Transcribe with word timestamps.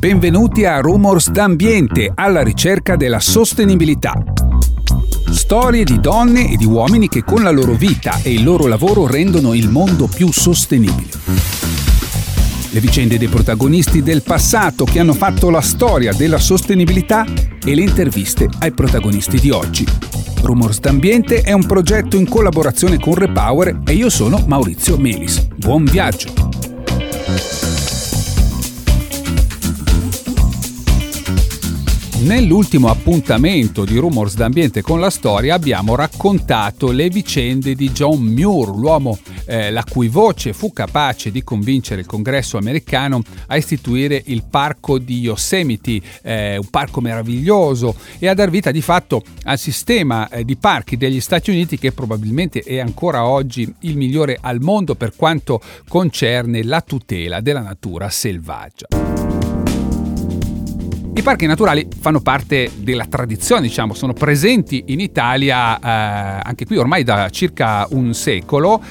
Benvenuti 0.00 0.64
a 0.64 0.80
Rumors 0.80 1.28
d'Ambiente, 1.28 2.10
alla 2.14 2.42
ricerca 2.42 2.96
della 2.96 3.20
sostenibilità. 3.20 4.14
Storie 5.30 5.84
di 5.84 6.00
donne 6.00 6.50
e 6.50 6.56
di 6.56 6.64
uomini 6.64 7.06
che 7.06 7.22
con 7.22 7.42
la 7.42 7.50
loro 7.50 7.74
vita 7.74 8.18
e 8.22 8.32
il 8.32 8.42
loro 8.42 8.66
lavoro 8.66 9.06
rendono 9.06 9.52
il 9.52 9.68
mondo 9.68 10.06
più 10.06 10.32
sostenibile. 10.32 11.10
Le 12.70 12.80
vicende 12.80 13.18
dei 13.18 13.28
protagonisti 13.28 14.02
del 14.02 14.22
passato 14.22 14.86
che 14.86 15.00
hanno 15.00 15.12
fatto 15.12 15.50
la 15.50 15.60
storia 15.60 16.14
della 16.14 16.38
sostenibilità 16.38 17.26
e 17.62 17.74
le 17.74 17.82
interviste 17.82 18.48
ai 18.60 18.72
protagonisti 18.72 19.38
di 19.38 19.50
oggi. 19.50 19.84
Rumors 20.40 20.80
d'Ambiente 20.80 21.42
è 21.42 21.52
un 21.52 21.66
progetto 21.66 22.16
in 22.16 22.26
collaborazione 22.26 22.98
con 22.98 23.16
Repower 23.16 23.82
e 23.84 23.92
io 23.92 24.08
sono 24.08 24.42
Maurizio 24.46 24.96
Melis. 24.96 25.46
Buon 25.56 25.84
viaggio! 25.84 26.32
Nell'ultimo 32.20 32.90
appuntamento 32.90 33.86
di 33.86 33.96
Rumors 33.96 34.34
d'Ambiente 34.34 34.82
con 34.82 35.00
la 35.00 35.08
storia 35.08 35.54
abbiamo 35.54 35.94
raccontato 35.94 36.90
le 36.90 37.08
vicende 37.08 37.74
di 37.74 37.90
John 37.92 38.20
Muir, 38.20 38.68
l'uomo 38.68 39.18
eh, 39.46 39.70
la 39.70 39.82
cui 39.90 40.08
voce 40.08 40.52
fu 40.52 40.70
capace 40.70 41.30
di 41.30 41.42
convincere 41.42 42.02
il 42.02 42.06
congresso 42.06 42.58
americano 42.58 43.22
a 43.46 43.56
istituire 43.56 44.22
il 44.26 44.44
parco 44.48 44.98
di 44.98 45.20
Yosemite, 45.20 45.98
eh, 46.22 46.58
un 46.58 46.68
parco 46.68 47.00
meraviglioso, 47.00 47.96
e 48.18 48.28
a 48.28 48.34
dar 48.34 48.50
vita 48.50 48.70
di 48.70 48.82
fatto 48.82 49.22
al 49.44 49.58
sistema 49.58 50.28
eh, 50.28 50.44
di 50.44 50.56
parchi 50.56 50.98
degli 50.98 51.20
Stati 51.20 51.48
Uniti 51.48 51.78
che 51.78 51.92
probabilmente 51.92 52.60
è 52.60 52.80
ancora 52.80 53.24
oggi 53.24 53.72
il 53.80 53.96
migliore 53.96 54.36
al 54.38 54.60
mondo 54.60 54.94
per 54.94 55.14
quanto 55.16 55.62
concerne 55.88 56.62
la 56.64 56.82
tutela 56.82 57.40
della 57.40 57.62
natura 57.62 58.10
selvaggia. 58.10 59.09
I 61.12 61.22
parchi 61.22 61.44
naturali 61.46 61.86
fanno 62.00 62.20
parte 62.20 62.70
della 62.76 63.04
tradizione, 63.04 63.62
diciamo, 63.62 63.94
sono 63.94 64.12
presenti 64.12 64.84
in 64.86 65.00
Italia 65.00 65.76
eh, 65.78 66.40
anche 66.44 66.64
qui 66.64 66.76
ormai 66.76 67.02
da 67.02 67.28
circa 67.30 67.86
un 67.90 68.14
secolo 68.14 68.82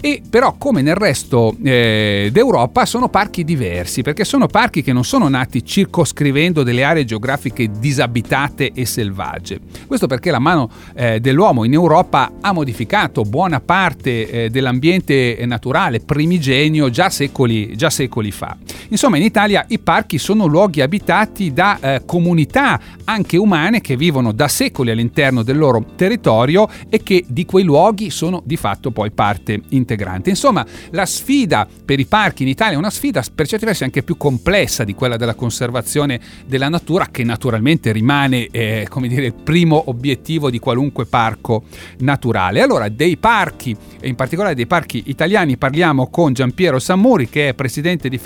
e 0.00 0.22
però 0.28 0.54
come 0.56 0.80
nel 0.80 0.94
resto 0.94 1.56
eh, 1.62 2.30
d'Europa 2.32 2.86
sono 2.86 3.08
parchi 3.08 3.42
diversi 3.42 4.02
perché 4.02 4.24
sono 4.24 4.46
parchi 4.46 4.82
che 4.82 4.92
non 4.92 5.04
sono 5.04 5.28
nati 5.28 5.64
circoscrivendo 5.64 6.62
delle 6.62 6.84
aree 6.84 7.04
geografiche 7.04 7.68
disabitate 7.78 8.72
e 8.72 8.86
selvagge. 8.86 9.58
Questo 9.86 10.06
perché 10.06 10.30
la 10.30 10.38
mano 10.38 10.70
eh, 10.94 11.20
dell'uomo 11.20 11.64
in 11.64 11.72
Europa 11.72 12.32
ha 12.40 12.52
modificato 12.52 13.22
buona 13.22 13.60
parte 13.60 14.44
eh, 14.44 14.50
dell'ambiente 14.50 15.38
naturale 15.46 16.00
primigenio 16.00 16.90
già 16.90 17.10
secoli, 17.10 17.76
già 17.76 17.90
secoli, 17.90 18.30
fa. 18.30 18.56
Insomma 18.88 19.16
in 19.16 19.22
Italia 19.22 19.64
i 19.68 19.78
parchi 19.78 20.18
sono 20.18 20.46
luoghi 20.46 20.80
abitati 20.80 21.52
da 21.52 21.78
eh, 21.80 22.02
comunità 22.06 22.80
anche 23.04 23.36
umane 23.36 23.80
che 23.80 23.96
vivono 23.96 24.32
da 24.32 24.48
secoli 24.48 24.90
all'interno 24.90 25.42
del 25.42 25.58
loro 25.58 25.84
territorio 25.96 26.68
e 26.88 27.02
che 27.02 27.24
di 27.26 27.44
quei 27.44 27.64
luoghi 27.64 28.10
sono 28.10 28.42
di 28.44 28.56
fatto 28.56 28.90
poi 28.90 29.10
parte 29.10 29.60
integrante. 29.70 30.30
Insomma, 30.30 30.64
la 30.90 31.06
sfida 31.06 31.66
per 31.84 32.00
i 32.00 32.06
parchi 32.06 32.42
in 32.42 32.48
Italia 32.48 32.74
è 32.74 32.78
una 32.78 32.90
sfida 32.90 33.22
per 33.34 33.46
certi 33.46 33.64
versi 33.64 33.84
anche 33.84 34.02
più 34.02 34.16
complessa 34.16 34.84
di 34.84 34.94
quella 34.94 35.16
della 35.16 35.34
conservazione 35.34 36.20
della 36.46 36.68
natura, 36.68 37.08
che 37.10 37.24
naturalmente 37.24 37.92
rimane 37.92 38.48
eh, 38.50 38.86
come 38.88 39.08
dire, 39.08 39.26
il 39.26 39.34
primo 39.34 39.84
obiettivo 39.86 40.50
di 40.50 40.58
qualunque 40.58 41.06
parco 41.06 41.64
naturale. 41.98 42.60
Allora, 42.60 42.88
dei 42.88 43.16
parchi, 43.16 43.76
e 44.00 44.08
in 44.08 44.14
particolare 44.14 44.54
dei 44.54 44.66
parchi 44.66 45.04
italiani, 45.06 45.56
parliamo 45.56 46.08
con 46.08 46.32
Giampiero 46.32 46.78
Sammuri, 46.78 47.28
che 47.28 47.50
è 47.50 47.54
presidente 47.54 48.08
di 48.08 48.18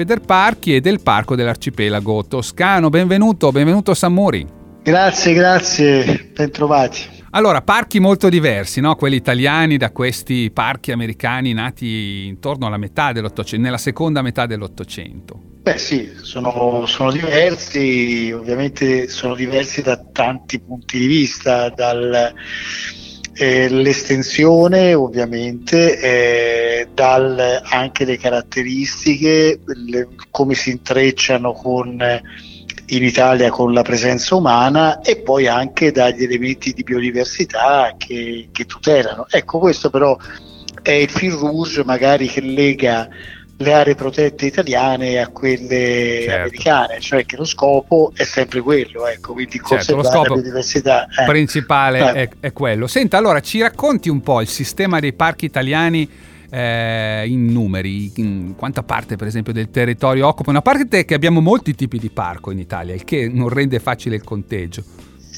Federparchi 0.52 0.74
e 0.74 0.80
del 0.80 1.00
Parco 1.00 1.34
dell'Arcipelago 1.34 2.26
Toscano. 2.26 2.90
Benvenuto, 2.90 3.50
benvenuto 3.50 3.94
Sammuri. 3.94 4.46
Grazie, 4.82 5.32
grazie, 5.32 6.30
bentrovati. 6.34 7.20
Allora, 7.30 7.62
parchi 7.62 7.98
molto 7.98 8.28
diversi, 8.28 8.80
no? 8.80 8.94
quelli 8.94 9.16
italiani 9.16 9.78
da 9.78 9.90
questi 9.90 10.50
parchi 10.52 10.92
americani 10.92 11.54
nati 11.54 12.26
intorno 12.26 12.66
alla 12.66 12.76
metà 12.76 13.12
dell'Ottocento, 13.12 13.64
nella 13.64 13.78
seconda 13.78 14.20
metà 14.20 14.44
dell'Ottocento. 14.44 15.40
Beh 15.62 15.78
sì, 15.78 16.10
sono, 16.20 16.84
sono, 16.86 17.10
diversi, 17.10 18.30
ovviamente 18.32 19.08
sono 19.08 19.34
diversi 19.34 19.80
da 19.80 19.96
tanti 19.96 20.60
punti 20.60 20.98
di 20.98 21.06
vista, 21.06 21.70
dall'estensione 21.70 23.01
eh, 23.34 23.68
ovviamente, 24.94 25.98
eh, 25.98 26.88
dal, 26.92 27.62
anche 27.64 28.04
le 28.04 28.18
caratteristiche, 28.18 29.60
le, 29.64 30.08
come 30.30 30.54
si 30.54 30.70
intrecciano 30.70 31.52
con 31.52 32.20
in 32.86 33.04
Italia 33.04 33.50
con 33.50 33.72
la 33.72 33.82
presenza 33.82 34.34
umana 34.34 35.00
e 35.00 35.16
poi 35.16 35.46
anche 35.46 35.92
dagli 35.92 36.24
elementi 36.24 36.72
di 36.72 36.82
biodiversità 36.82 37.94
che, 37.96 38.48
che 38.52 38.66
tutelano. 38.66 39.26
Ecco, 39.30 39.58
questo 39.58 39.88
però 39.88 40.16
è 40.82 40.90
il 40.90 41.08
fil 41.08 41.32
rouge 41.32 41.84
magari 41.84 42.26
che 42.26 42.40
lega 42.40 43.08
le 43.62 43.72
aree 43.72 43.94
protette 43.94 44.46
italiane 44.46 45.18
a 45.18 45.28
quelle 45.28 46.22
certo. 46.22 46.40
americane, 46.40 47.00
cioè 47.00 47.24
che 47.24 47.36
lo 47.36 47.44
scopo 47.44 48.12
è 48.14 48.24
sempre 48.24 48.60
quello, 48.60 49.06
ecco, 49.06 49.32
quindi 49.32 49.60
certo, 49.64 49.96
lo 49.96 50.02
la 50.02 50.20
biodiversità 50.22 51.06
eh. 51.06 51.24
principale 51.26 51.98
eh. 51.98 52.12
È, 52.12 52.28
è, 52.40 52.52
quello. 52.52 52.86
Senta, 52.86 53.16
allora 53.16 53.40
ci 53.40 53.60
racconti 53.60 54.08
un 54.08 54.20
po' 54.20 54.40
il 54.40 54.48
sistema 54.48 55.00
dei 55.00 55.12
parchi 55.12 55.44
italiani 55.44 56.08
eh, 56.50 57.24
in 57.26 57.46
numeri, 57.46 58.12
in 58.16 58.54
quanta 58.56 58.82
parte 58.82 59.16
per 59.16 59.26
esempio 59.26 59.52
del 59.52 59.70
territorio 59.70 60.26
occupano, 60.26 60.58
a 60.58 60.62
parte 60.62 61.04
che 61.04 61.14
abbiamo 61.14 61.40
molti 61.40 61.74
tipi 61.74 61.98
di 61.98 62.10
parco 62.10 62.50
in 62.50 62.58
Italia, 62.58 62.94
il 62.94 63.04
che 63.04 63.28
non 63.32 63.48
rende 63.48 63.78
facile 63.78 64.16
il 64.16 64.24
conteggio. 64.24 64.84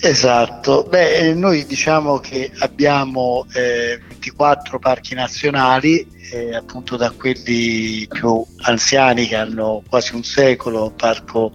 Esatto, 0.07 0.87
beh, 0.87 1.15
eh, 1.15 1.33
noi 1.33 1.65
diciamo 1.65 2.19
che 2.19 2.51
abbiamo 2.59 3.47
eh, 3.55 3.99
24 4.07 4.79
parchi 4.79 5.15
nazionali, 5.15 6.07
eh, 6.31 6.55
appunto 6.55 6.99
da 6.99 7.11
quelli 7.11 8.07
più 8.07 8.45
anziani 8.65 9.27
che 9.27 9.37
hanno 9.37 9.83
quasi 9.89 10.15
un 10.15 10.23
secolo, 10.23 10.89
il 10.89 10.93
Parco 10.93 11.53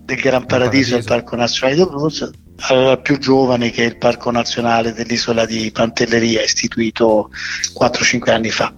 del 0.00 0.16
Gran 0.16 0.46
Paradiso 0.46 0.96
e 0.96 0.98
il 0.98 1.04
Parco 1.04 1.36
Nazionale 1.36 1.76
di 1.76 1.82
Abruzzo, 1.82 2.32
al 2.70 3.00
più 3.00 3.18
giovane 3.18 3.70
che 3.70 3.84
è 3.84 3.86
il 3.86 3.98
Parco 3.98 4.32
Nazionale 4.32 4.92
dell'isola 4.92 5.46
di 5.46 5.70
Pantelleria, 5.70 6.42
istituito 6.42 7.30
4-5 7.78 8.30
anni 8.32 8.50
fa. 8.50 8.74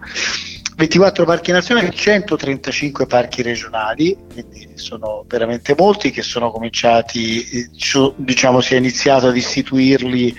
24 0.76 1.24
parchi 1.24 1.52
nazionali, 1.52 1.94
135 1.94 3.06
parchi 3.06 3.42
regionali, 3.42 4.16
quindi 4.32 4.72
sono 4.74 5.24
veramente 5.28 5.74
molti 5.78 6.10
che 6.10 6.22
sono 6.22 6.50
cominciati, 6.50 7.70
diciamo 8.16 8.60
si 8.60 8.74
è 8.74 8.78
iniziato 8.78 9.28
ad 9.28 9.36
istituirli 9.36 10.34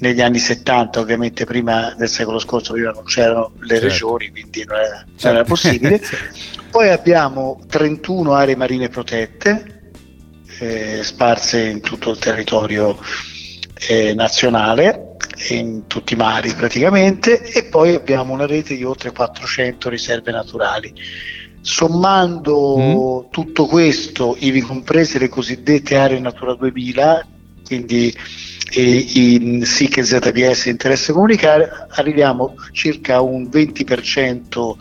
negli 0.00 0.20
anni 0.20 0.38
70, 0.38 1.00
ovviamente 1.00 1.46
prima 1.46 1.94
del 1.96 2.08
secolo 2.08 2.38
scorso, 2.38 2.74
prima 2.74 2.90
non 2.90 3.04
c'erano 3.04 3.52
le 3.60 3.66
certo. 3.68 3.84
regioni, 3.84 4.30
quindi 4.30 4.64
non 4.66 4.76
era, 4.76 4.96
certo. 4.96 5.26
non 5.26 5.34
era 5.36 5.44
possibile. 5.44 6.00
Poi 6.70 6.90
abbiamo 6.90 7.60
31 7.66 8.34
aree 8.34 8.56
marine 8.56 8.88
protette, 8.88 9.92
eh, 10.60 11.00
sparse 11.02 11.62
in 11.64 11.80
tutto 11.80 12.10
il 12.10 12.18
territorio 12.18 12.98
eh, 13.86 14.14
nazionale, 14.14 15.16
in 15.50 15.86
tutti 15.86 16.14
i 16.14 16.16
mari 16.16 16.52
praticamente, 16.52 17.42
e 17.42 17.64
poi 17.64 17.94
abbiamo 17.94 18.32
una 18.32 18.46
rete 18.46 18.76
di 18.76 18.84
oltre 18.84 19.12
400 19.12 19.88
riserve 19.88 20.32
naturali. 20.32 20.92
Sommando 21.60 22.76
mm. 23.26 23.30
tutto 23.30 23.66
questo, 23.66 24.36
ivi 24.38 24.60
comprese 24.60 25.18
le 25.18 25.28
cosiddette 25.28 25.96
aree 25.96 26.18
Natura 26.18 26.54
2000, 26.54 27.26
quindi 27.64 28.14
eh, 28.70 29.06
in 29.14 29.64
SIC 29.64 29.98
e 29.98 30.04
ZPS 30.04 30.66
interesse 30.66 31.12
comunicare, 31.12 31.68
arriviamo 31.90 32.54
circa 32.72 33.16
a 33.16 33.20
un 33.20 33.44
20% 33.44 34.72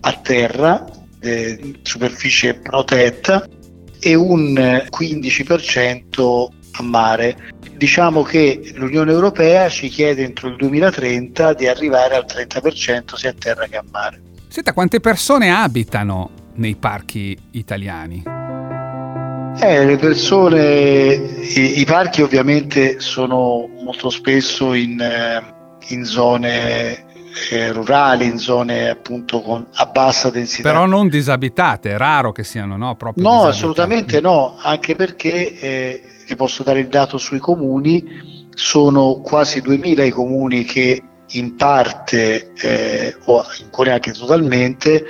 a 0.00 0.12
terra, 0.22 0.84
eh, 1.20 1.78
superficie 1.82 2.54
protetta, 2.54 3.48
e 3.98 4.14
un 4.14 4.54
15% 4.54 6.48
a 6.72 6.82
mare. 6.82 7.54
Diciamo 7.76 8.22
che 8.22 8.72
l'Unione 8.74 9.12
Europea 9.12 9.68
ci 9.68 9.88
chiede 9.88 10.24
entro 10.24 10.48
il 10.48 10.56
2030 10.56 11.52
di 11.52 11.66
arrivare 11.66 12.14
al 12.14 12.24
30% 12.26 13.14
sia 13.14 13.30
a 13.30 13.34
terra 13.38 13.66
che 13.66 13.76
a 13.76 13.84
mare. 13.90 14.20
Senta, 14.48 14.72
quante 14.72 15.00
persone 15.00 15.50
abitano 15.50 16.30
nei 16.54 16.76
parchi 16.76 17.36
italiani? 17.52 18.22
Eh, 19.58 19.84
le 19.84 19.96
persone, 19.96 21.12
i, 21.12 21.80
i, 21.80 21.84
parchi 21.84 22.22
ovviamente 22.22 23.00
sono 23.00 23.68
molto 23.82 24.10
spesso 24.10 24.74
in, 24.74 25.00
eh, 25.00 25.42
in 25.88 26.04
zone 26.04 27.04
eh, 27.50 27.72
rurali, 27.72 28.26
in 28.26 28.38
zone 28.38 28.88
appunto 28.88 29.40
con, 29.40 29.66
a 29.74 29.86
bassa 29.86 30.30
densità. 30.30 30.70
Però 30.70 30.86
non 30.86 31.08
disabitate, 31.08 31.92
è 31.92 31.96
raro 31.96 32.32
che 32.32 32.44
siano, 32.44 32.76
no? 32.76 32.94
Proprio 32.96 33.28
no, 33.28 33.44
assolutamente 33.44 34.20
no, 34.20 34.56
anche 34.60 34.94
perché 34.94 35.58
eh, 35.58 36.02
vi 36.26 36.36
posso 36.36 36.62
dare 36.62 36.80
il 36.80 36.88
dato 36.88 37.18
sui 37.18 37.38
comuni, 37.38 38.48
sono 38.54 39.20
quasi 39.20 39.60
2000 39.60 40.04
i 40.04 40.10
comuni 40.10 40.64
che 40.64 41.02
in 41.30 41.56
parte 41.56 42.52
eh, 42.54 43.16
o 43.24 43.44
ancora 43.62 43.94
anche 43.94 44.12
totalmente 44.12 45.04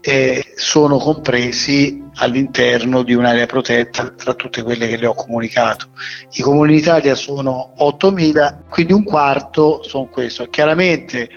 eh, 0.00 0.52
sono 0.54 0.98
compresi 0.98 2.04
all'interno 2.16 3.02
di 3.02 3.12
un'area 3.12 3.46
protetta 3.46 4.08
tra 4.10 4.34
tutte 4.34 4.62
quelle 4.62 4.86
che 4.86 4.96
le 4.96 5.06
ho 5.06 5.14
comunicato. 5.14 5.88
I 6.32 6.42
comuni 6.42 6.74
in 6.74 6.78
Italia 6.78 7.14
sono 7.14 7.74
8.000, 7.78 8.68
quindi 8.68 8.92
un 8.92 9.02
quarto 9.02 9.82
sono 9.82 10.06
questo. 10.06 10.46
Chiaramente 10.46 11.28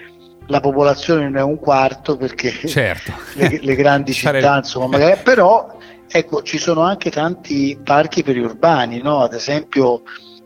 la 0.46 0.60
popolazione 0.60 1.24
non 1.24 1.36
è 1.36 1.42
un 1.42 1.58
quarto 1.58 2.16
perché 2.16 2.52
certo. 2.66 3.12
le, 3.34 3.58
le, 3.60 3.74
grandi 3.74 4.12
città, 4.12 4.56
insomma, 4.56 4.86
magari, 4.86 5.20
però 5.22 5.78
ecco, 6.10 6.42
ci 6.42 6.58
sono 6.58 6.82
anche 6.82 7.10
tanti 7.10 7.78
parchi 7.82 8.22
periurbani, 8.22 9.00
no? 9.00 9.20
ad 9.20 9.32
esempio 9.32 10.02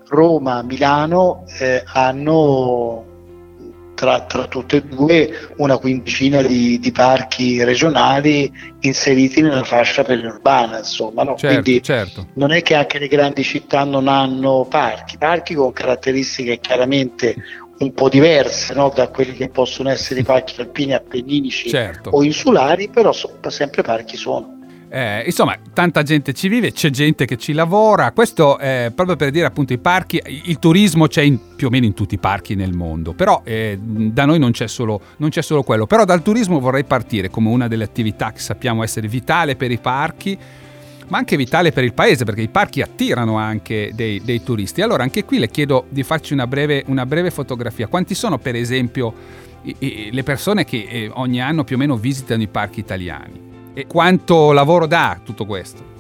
Roma, 0.08 0.62
Milano 0.62 1.44
eh, 1.58 1.82
hanno 1.87 3.12
tra, 3.94 4.22
tra, 4.22 4.46
tutte 4.46 4.76
e 4.76 4.82
due 4.82 5.49
una 5.56 5.78
quindicina 5.78 6.43
di, 6.43 6.78
di, 6.78 6.93
parchi 6.93 7.62
regionali 7.62 8.52
inseriti 8.81 9.40
nella 9.40 9.64
fascia 9.64 10.02
periurbana, 10.02 10.78
insomma, 10.78 11.22
no? 11.22 11.37
certo, 11.37 11.62
quindi 11.62 11.82
certo. 11.82 12.26
non 12.34 12.52
è 12.52 12.60
che 12.62 12.75
anche 12.75 12.99
le 12.99 13.08
grandi 13.08 13.43
città 13.43 13.84
non 13.84 14.08
hanno 14.08 14.67
parchi, 14.69 15.17
parchi 15.17 15.55
con 15.55 15.72
caratteristiche 15.72 16.58
chiaramente 16.58 17.37
un 17.78 17.93
po' 17.93 18.08
diverse 18.08 18.75
no? 18.75 18.93
da 18.94 19.08
quelli 19.08 19.32
che 19.32 19.49
possono 19.49 19.88
essere 19.90 20.20
i 20.20 20.25
parchi 20.25 20.60
alpini, 20.60 20.93
appenninici 20.93 21.69
certo. 21.69 22.10
o 22.10 22.22
insulari, 22.22 22.88
però 22.88 23.12
so, 23.12 23.38
sempre 23.49 23.82
parchi 23.82 24.17
sono. 24.17 24.62
Eh, 24.94 25.25
insomma, 25.26 25.58
tanta 25.73 26.05
gente 26.05 26.32
ci 26.32 26.46
vive, 26.46 26.70
c'è 26.70 26.88
gente 26.88 27.25
che 27.25 27.37
ci 27.37 27.52
lavora. 27.52 28.12
Questo 28.12 28.58
è 28.58 28.93
proprio 28.94 29.17
per 29.17 29.32
dire 29.32 29.44
appunto 29.44 29.73
i 29.73 29.79
parchi, 29.79 30.23
il 30.44 30.61
turismo 30.61 31.08
c'è 31.08 31.23
in, 31.23 31.56
più 31.56 31.67
o 31.67 31.70
meno 31.70 31.85
in 31.85 31.94
tutti 31.94 32.14
i 32.14 32.19
parchi 32.19 32.55
nel 32.55 32.73
mondo, 32.73 33.12
però 33.12 33.43
eh, 33.43 33.76
da 33.76 34.25
noi 34.25 34.38
non 34.38 34.52
c'è, 34.52 34.69
solo, 34.69 35.00
non 35.17 35.31
c'è 35.31 35.43
solo 35.43 35.64
quello. 35.64 35.88
Però 35.88 36.05
dal 36.05 36.23
turismo 36.23 36.61
vorrei 36.61 36.85
partire 36.85 37.29
come 37.29 37.49
una 37.49 37.67
delle 37.67 37.82
attività 37.82 38.31
che 38.31 38.38
sappiamo 38.38 38.85
essere 38.85 39.08
vitale 39.08 39.56
per 39.56 39.73
i 39.73 39.79
parchi 39.79 40.38
ma 41.08 41.19
anche 41.19 41.37
vitale 41.37 41.73
per 41.73 41.82
il 41.82 41.93
paese 41.93 42.25
perché 42.25 42.43
i 42.43 42.49
parchi 42.49 42.81
attirano 42.81 43.37
anche 43.37 43.91
dei, 43.94 44.23
dei 44.25 44.44
turisti. 44.44 44.81
Allora 44.81 45.02
anche 45.02 45.25
qui 45.25 45.41
le 45.41 45.49
chiedo 45.49 45.87
di 45.88 46.05
farci 46.05 46.35
una 46.35 46.46
breve, 46.46 46.85
una 46.87 47.05
breve 47.05 47.32
fotografia. 47.32 47.88
Quanti 47.88 48.14
sono 48.14 48.38
per 48.38 48.55
esempio 48.55 49.12
i, 49.62 49.75
i, 49.81 50.08
le 50.12 50.23
persone 50.23 50.64
che 50.64 50.87
eh, 50.88 51.11
ogni 51.14 51.43
anno 51.43 51.64
più 51.64 51.75
o 51.75 51.79
meno 51.81 51.96
visitano 51.96 52.43
i 52.43 52.49
parchi 52.49 52.79
italiani? 52.79 53.53
E 53.74 53.86
quanto 53.86 54.52
lavoro 54.52 54.86
dà 54.86 55.20
tutto 55.22 55.44
questo? 55.44 55.92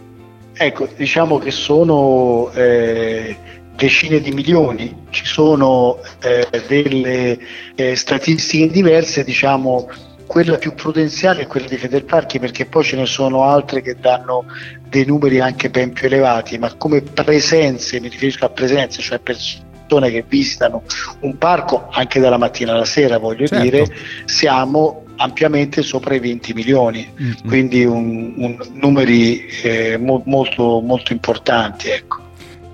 Ecco, 0.52 0.88
diciamo 0.96 1.38
che 1.38 1.50
sono 1.50 2.50
eh, 2.54 3.36
decine 3.74 4.20
di 4.20 4.30
milioni, 4.30 5.06
ci 5.10 5.26
sono 5.26 5.98
eh, 6.22 6.46
delle 6.68 7.36
eh, 7.74 7.96
statistiche 7.96 8.68
diverse, 8.68 9.24
diciamo 9.24 9.88
quella 10.26 10.56
più 10.56 10.74
prudenziale 10.74 11.42
è 11.42 11.46
quella 11.46 11.66
di 11.66 11.76
Federparchi 11.76 12.38
perché 12.38 12.64
poi 12.64 12.82
ce 12.82 12.96
ne 12.96 13.06
sono 13.06 13.44
altre 13.44 13.82
che 13.82 13.96
danno 14.00 14.46
dei 14.88 15.04
numeri 15.04 15.40
anche 15.40 15.68
ben 15.70 15.92
più 15.92 16.06
elevati, 16.06 16.56
ma 16.58 16.72
come 16.74 17.02
presenze, 17.02 18.00
mi 18.00 18.08
riferisco 18.08 18.44
a 18.44 18.48
presenze, 18.48 19.02
cioè 19.02 19.18
persone 19.18 20.10
che 20.10 20.24
visitano 20.26 20.82
un 21.20 21.36
parco 21.36 21.88
anche 21.90 22.20
dalla 22.20 22.38
mattina 22.38 22.72
alla 22.72 22.84
sera, 22.84 23.18
voglio 23.18 23.46
certo. 23.46 23.62
dire, 23.62 23.86
siamo 24.24 25.03
ampiamente 25.16 25.82
sopra 25.82 26.14
i 26.14 26.20
20 26.20 26.52
milioni, 26.54 27.08
mm-hmm. 27.20 27.32
quindi 27.46 27.84
un, 27.84 28.34
un 28.36 28.58
numeri 28.74 29.46
eh, 29.62 29.96
mo- 29.98 30.22
molto, 30.26 30.80
molto 30.80 31.12
importanti. 31.12 31.88
Ecco. 31.88 32.22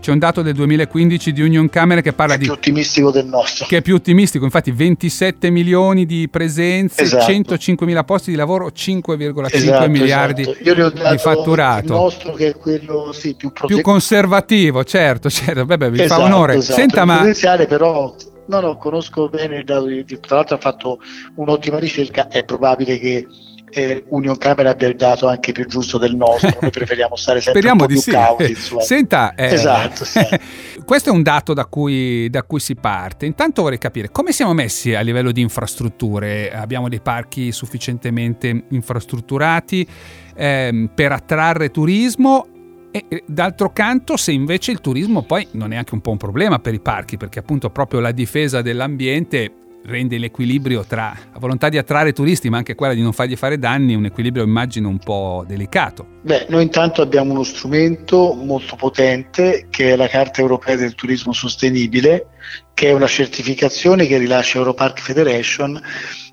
C'è 0.00 0.12
un 0.12 0.18
dato 0.18 0.40
del 0.40 0.54
2015 0.54 1.30
di 1.32 1.42
Union 1.42 1.68
Camera 1.68 2.00
che 2.00 2.14
parla 2.14 2.34
è 2.34 2.38
di... 2.38 2.44
più 2.44 2.54
ottimistico 2.54 3.10
del 3.10 3.26
nostro. 3.26 3.66
Che 3.66 3.76
è 3.76 3.82
più 3.82 3.94
ottimistico, 3.94 4.44
infatti 4.44 4.70
27 4.70 5.50
milioni 5.50 6.06
di 6.06 6.26
presenze, 6.30 7.02
esatto. 7.02 7.24
105 7.26 7.86
mila 7.86 8.02
posti 8.02 8.30
di 8.30 8.36
lavoro, 8.36 8.68
5,5 8.68 9.54
esatto, 9.54 9.88
miliardi 9.90 10.42
esatto. 10.42 11.10
di 11.10 11.18
fatturato. 11.18 11.84
Il 11.84 11.90
nostro 11.90 12.32
che 12.32 12.48
è 12.48 12.56
quello 12.56 13.12
sì, 13.12 13.34
più, 13.34 13.52
prote... 13.52 13.74
più 13.74 13.82
conservativo, 13.82 14.84
certo, 14.84 15.28
certo, 15.28 15.66
Vabbè, 15.66 15.90
vi 15.90 15.98
fa 15.98 16.04
esatto, 16.04 16.22
onore. 16.22 16.54
Esatto. 16.54 16.78
Senta, 16.78 17.04
ma... 17.04 17.22
però 17.68 18.14
No, 18.50 18.58
no, 18.58 18.76
conosco 18.76 19.28
bene 19.28 19.58
il 19.58 19.64
dato 19.64 19.86
di, 19.86 20.04
tra 20.18 20.34
l'altro 20.34 20.56
ha 20.56 20.58
fatto 20.58 20.98
un'ottima 21.36 21.78
ricerca, 21.78 22.26
è 22.26 22.44
probabile 22.44 22.98
che 22.98 23.24
eh, 23.70 24.04
Union 24.08 24.36
Camera 24.38 24.70
abbia 24.70 24.88
il 24.88 24.96
dato 24.96 25.28
anche 25.28 25.52
più 25.52 25.68
giusto 25.68 25.98
del 25.98 26.16
nostro, 26.16 26.58
noi 26.60 26.70
preferiamo 26.72 27.14
stare 27.14 27.40
sempre 27.40 27.60
Speriamo 27.60 27.82
un 27.82 27.86
po' 27.86 27.94
di 27.94 28.00
sì. 28.00 28.10
cauti. 28.10 28.56
Senta, 28.80 29.34
eh, 29.36 29.52
esatto, 29.52 30.04
sì. 30.04 30.18
questo 30.84 31.10
è 31.10 31.12
un 31.12 31.22
dato 31.22 31.54
da 31.54 31.66
cui, 31.66 32.28
da 32.28 32.42
cui, 32.42 32.58
si 32.58 32.74
parte. 32.74 33.24
Intanto 33.24 33.62
vorrei 33.62 33.78
capire 33.78 34.10
come 34.10 34.32
siamo 34.32 34.52
messi 34.52 34.96
a 34.96 35.00
livello 35.00 35.30
di 35.30 35.42
infrastrutture. 35.42 36.52
Abbiamo 36.52 36.88
dei 36.88 37.00
parchi 37.00 37.52
sufficientemente 37.52 38.64
infrastrutturati 38.68 39.86
ehm, 40.34 40.90
per 40.92 41.12
attrarre 41.12 41.70
turismo 41.70 42.46
e 42.90 43.22
d'altro 43.26 43.70
canto, 43.72 44.16
se 44.16 44.32
invece 44.32 44.72
il 44.72 44.80
turismo 44.80 45.22
poi 45.22 45.46
non 45.52 45.72
è 45.72 45.76
anche 45.76 45.94
un 45.94 46.00
po' 46.00 46.10
un 46.10 46.16
problema 46.16 46.58
per 46.58 46.74
i 46.74 46.80
parchi, 46.80 47.16
perché 47.16 47.38
appunto 47.38 47.70
proprio 47.70 48.00
la 48.00 48.12
difesa 48.12 48.62
dell'ambiente 48.62 49.54
rende 49.84 50.18
l'equilibrio 50.18 50.84
tra 50.84 51.16
la 51.32 51.38
volontà 51.38 51.68
di 51.68 51.78
attrarre 51.78 52.12
turisti 52.12 52.50
ma 52.50 52.58
anche 52.58 52.74
quella 52.74 52.92
di 52.92 53.00
non 53.00 53.12
fargli 53.12 53.36
fare 53.36 53.58
danni, 53.58 53.94
un 53.94 54.04
equilibrio 54.04 54.44
immagino 54.44 54.88
un 54.88 54.98
po' 54.98 55.44
delicato. 55.46 56.06
Beh, 56.22 56.46
noi 56.48 56.64
intanto 56.64 57.02
abbiamo 57.02 57.32
uno 57.32 57.42
strumento 57.42 58.34
molto 58.34 58.76
potente 58.76 59.66
che 59.70 59.92
è 59.92 59.96
la 59.96 60.08
Carta 60.08 60.40
Europea 60.40 60.76
del 60.76 60.94
Turismo 60.94 61.32
Sostenibile, 61.32 62.26
che 62.74 62.88
è 62.88 62.92
una 62.92 63.06
certificazione 63.06 64.06
che 64.06 64.18
rilascia 64.18 64.58
Europark 64.58 65.00
Federation 65.00 65.80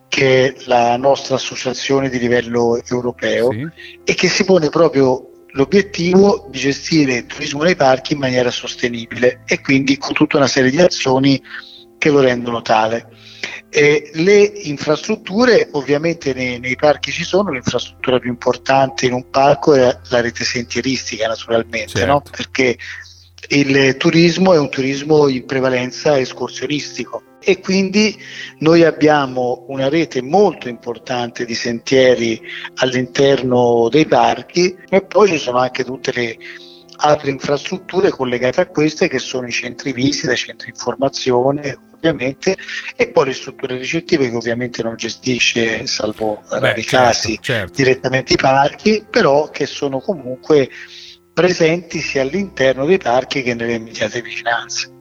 che 0.07 0.45
è 0.45 0.56
la 0.65 0.95
nostra 0.95 1.36
associazione 1.36 2.10
di 2.10 2.18
livello 2.18 2.81
europeo 2.89 3.51
sì. 3.51 3.68
e 4.06 4.13
che 4.13 4.30
si 4.30 4.45
pone 4.45 4.69
proprio 4.69 5.37
l'obiettivo 5.57 6.48
di 6.50 6.59
gestire 6.59 7.15
il 7.15 7.25
turismo 7.25 7.63
nei 7.63 7.75
parchi 7.75 8.13
in 8.13 8.19
maniera 8.19 8.51
sostenibile 8.51 9.42
e 9.45 9.59
quindi 9.59 9.98
con 9.98 10.13
tutta 10.13 10.38
una 10.38 10.48
serie 10.48 10.69
di 10.69 10.80
azioni 10.80 11.42
che 11.98 12.09
lo 12.09 12.21
rendono 12.21 12.62
tale. 12.62 13.09
E 13.69 14.12
le 14.13 14.39
infrastrutture 14.39 15.68
ovviamente 15.71 16.33
nei, 16.33 16.59
nei, 16.59 16.75
parchi 16.75 17.12
ci 17.12 17.24
sono, 17.24 17.51
l'infrastruttura 17.51 18.19
più 18.19 18.30
importante 18.30 19.07
in 19.07 19.13
un 19.13 19.30
parco 19.30 19.74
è 19.74 20.00
la 20.09 20.21
rete 20.21 20.45
sentieristica 20.45 21.27
naturalmente, 21.27 21.98
certo. 21.98 22.12
no? 22.12 22.21
perché 22.21 22.77
il 23.50 23.98
turismo 23.98 24.53
è 24.53 24.60
un 24.60 24.69
turismo 24.69 25.27
in 25.27 25.45
prevalenza 25.45 26.18
escursionistico 26.18 27.24
e 27.39 27.60
quindi 27.60 28.18
noi 28.60 28.84
abbiamo 28.84 29.66
una 29.68 29.89
rete 29.89 30.22
molto 30.22 30.69
importante 30.69 31.45
di 31.45 31.56
sentieri 31.56 32.42
all'interno 32.75 33.88
dei 33.89 34.06
parchi 34.06 34.75
e 34.89 35.01
poi 35.04 35.30
ci 35.30 35.38
sono 35.38 35.60
anche 35.60 35.84
tutte 35.84 36.12
le 36.13 36.38
altre 37.00 37.29
infrastrutture 37.29 38.10
collegate 38.10 38.62
a 38.62 38.67
queste 38.67 39.08
che 39.08 39.20
sono 39.20 39.48
i 39.48 39.51
centri 39.51 39.94
visita, 39.94 40.34
i 40.34 40.38
centri 40.38 40.70
informazione 40.70 41.77
ovviamente 41.94 42.56
e 42.96 43.10
poi 43.10 43.25
le 43.25 43.34
strutture 43.34 43.77
ricettive 43.77 44.29
che 44.29 44.36
ovviamente 44.36 44.84
non 44.84 44.96
gestisce 44.96 45.86
salvo 45.88 46.41
rari 46.50 46.84
certo, 46.84 47.06
casi 47.06 47.39
certo. 47.41 47.74
direttamente 47.75 48.34
i 48.34 48.38
parchi 48.38 49.06
però 49.10 49.50
che 49.50 49.65
sono 49.65 50.00
comunque 50.00 50.70
presenti 51.34 52.00
sia 52.00 52.24
all'interno 52.24 52.86
dei 52.86 52.98
parchi 52.98 53.44
che 53.44 53.53
nelle 53.53 53.75
immediate 53.75 54.22
vicinanze. 54.22 54.97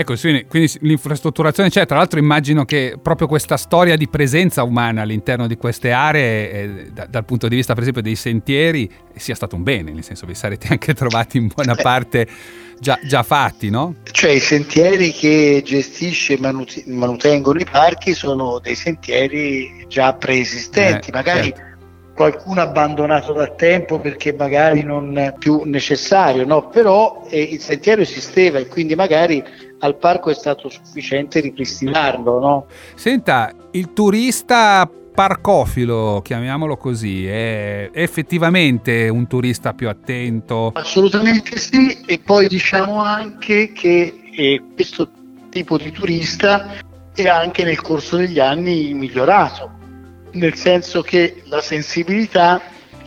Ecco, 0.00 0.14
quindi 0.46 0.70
l'infrastrutturazione 0.82 1.70
c'è, 1.70 1.84
tra 1.84 1.96
l'altro 1.96 2.20
immagino 2.20 2.64
che 2.64 2.96
proprio 3.02 3.26
questa 3.26 3.56
storia 3.56 3.96
di 3.96 4.06
presenza 4.06 4.62
umana 4.62 5.02
all'interno 5.02 5.48
di 5.48 5.56
queste 5.56 5.90
aree, 5.90 6.50
eh, 6.52 6.90
da, 6.92 7.06
dal 7.06 7.24
punto 7.24 7.48
di 7.48 7.56
vista 7.56 7.72
per 7.72 7.82
esempio 7.82 8.00
dei 8.00 8.14
sentieri, 8.14 8.88
sia 9.16 9.34
stato 9.34 9.56
un 9.56 9.64
bene, 9.64 9.90
nel 9.90 10.04
senso 10.04 10.24
vi 10.24 10.36
sarete 10.36 10.68
anche 10.70 10.94
trovati 10.94 11.38
in 11.38 11.50
buona 11.52 11.74
parte 11.74 12.28
già, 12.78 12.96
già 13.02 13.24
fatti, 13.24 13.70
no? 13.70 13.96
Cioè 14.08 14.30
i 14.30 14.38
sentieri 14.38 15.10
che 15.10 15.62
gestisce 15.64 16.34
e 16.34 16.38
manut- 16.38 16.86
manutengono 16.86 17.58
i 17.58 17.66
parchi 17.68 18.14
sono 18.14 18.60
dei 18.60 18.76
sentieri 18.76 19.84
già 19.88 20.14
preesistenti, 20.14 21.08
eh, 21.08 21.12
magari... 21.12 21.48
Certo 21.48 21.67
qualcuno 22.18 22.60
abbandonato 22.60 23.32
da 23.32 23.46
tempo 23.46 24.00
perché 24.00 24.32
magari 24.32 24.82
non 24.82 25.16
è 25.16 25.32
più 25.38 25.62
necessario, 25.64 26.44
no? 26.44 26.68
però 26.68 27.24
eh, 27.30 27.40
il 27.40 27.60
sentiero 27.60 28.00
esisteva 28.00 28.58
e 28.58 28.66
quindi 28.66 28.96
magari 28.96 29.40
al 29.78 29.94
parco 29.94 30.28
è 30.28 30.34
stato 30.34 30.68
sufficiente 30.68 31.38
ripristinarlo. 31.38 32.40
No? 32.40 32.66
Senta, 32.96 33.52
il 33.70 33.92
turista 33.92 34.90
parcofilo, 35.14 36.20
chiamiamolo 36.24 36.76
così, 36.76 37.24
è 37.24 37.88
effettivamente 37.92 39.08
un 39.08 39.28
turista 39.28 39.72
più 39.72 39.88
attento? 39.88 40.72
Assolutamente 40.74 41.56
sì 41.56 42.00
e 42.04 42.18
poi 42.18 42.48
diciamo 42.48 43.00
anche 43.00 43.70
che 43.70 44.22
eh, 44.32 44.60
questo 44.74 45.08
tipo 45.50 45.78
di 45.78 45.92
turista 45.92 46.74
è 47.14 47.28
anche 47.28 47.62
nel 47.62 47.80
corso 47.80 48.16
degli 48.16 48.40
anni 48.40 48.92
migliorato 48.92 49.77
nel 50.32 50.54
senso 50.54 51.02
che 51.02 51.42
la 51.46 51.60
sensibilità 51.60 52.60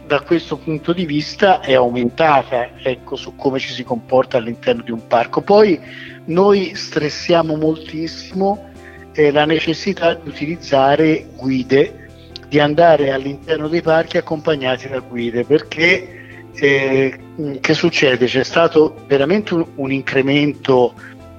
da 0.06 0.22
questo 0.22 0.58
punto 0.58 0.92
di 0.92 1.06
vista 1.06 1.62
è 1.62 1.74
aumentata 1.74 2.72
ecco, 2.82 3.16
su 3.16 3.36
come 3.36 3.60
ci 3.60 3.72
si 3.72 3.84
comporta 3.84 4.38
all'interno 4.38 4.82
di 4.82 4.92
un 4.92 5.08
parco. 5.08 5.42
Poi 5.42 5.80
noi 6.26 6.76
stressiamo 6.76 7.56
moltissimo 7.56 8.70
eh, 9.14 9.32
la 9.32 9.46
necessità 9.46 10.14
di 10.14 10.28
utilizzare 10.28 11.28
guide 11.36 12.10
di 12.48 12.60
andare 12.60 13.12
all'interno 13.12 13.70
dei 13.70 13.82
parchi 13.82 14.18
accompagnati 14.18 14.90
da 14.90 15.00
guide 15.00 15.46
perché 15.46 16.20
eh, 16.54 17.20
che 17.62 17.74
succede? 17.74 18.26
C'è 18.26 18.44
stato 18.44 19.04
veramente 19.08 19.54
un, 19.54 19.66
un, 19.76 19.92
incremento 19.92 20.94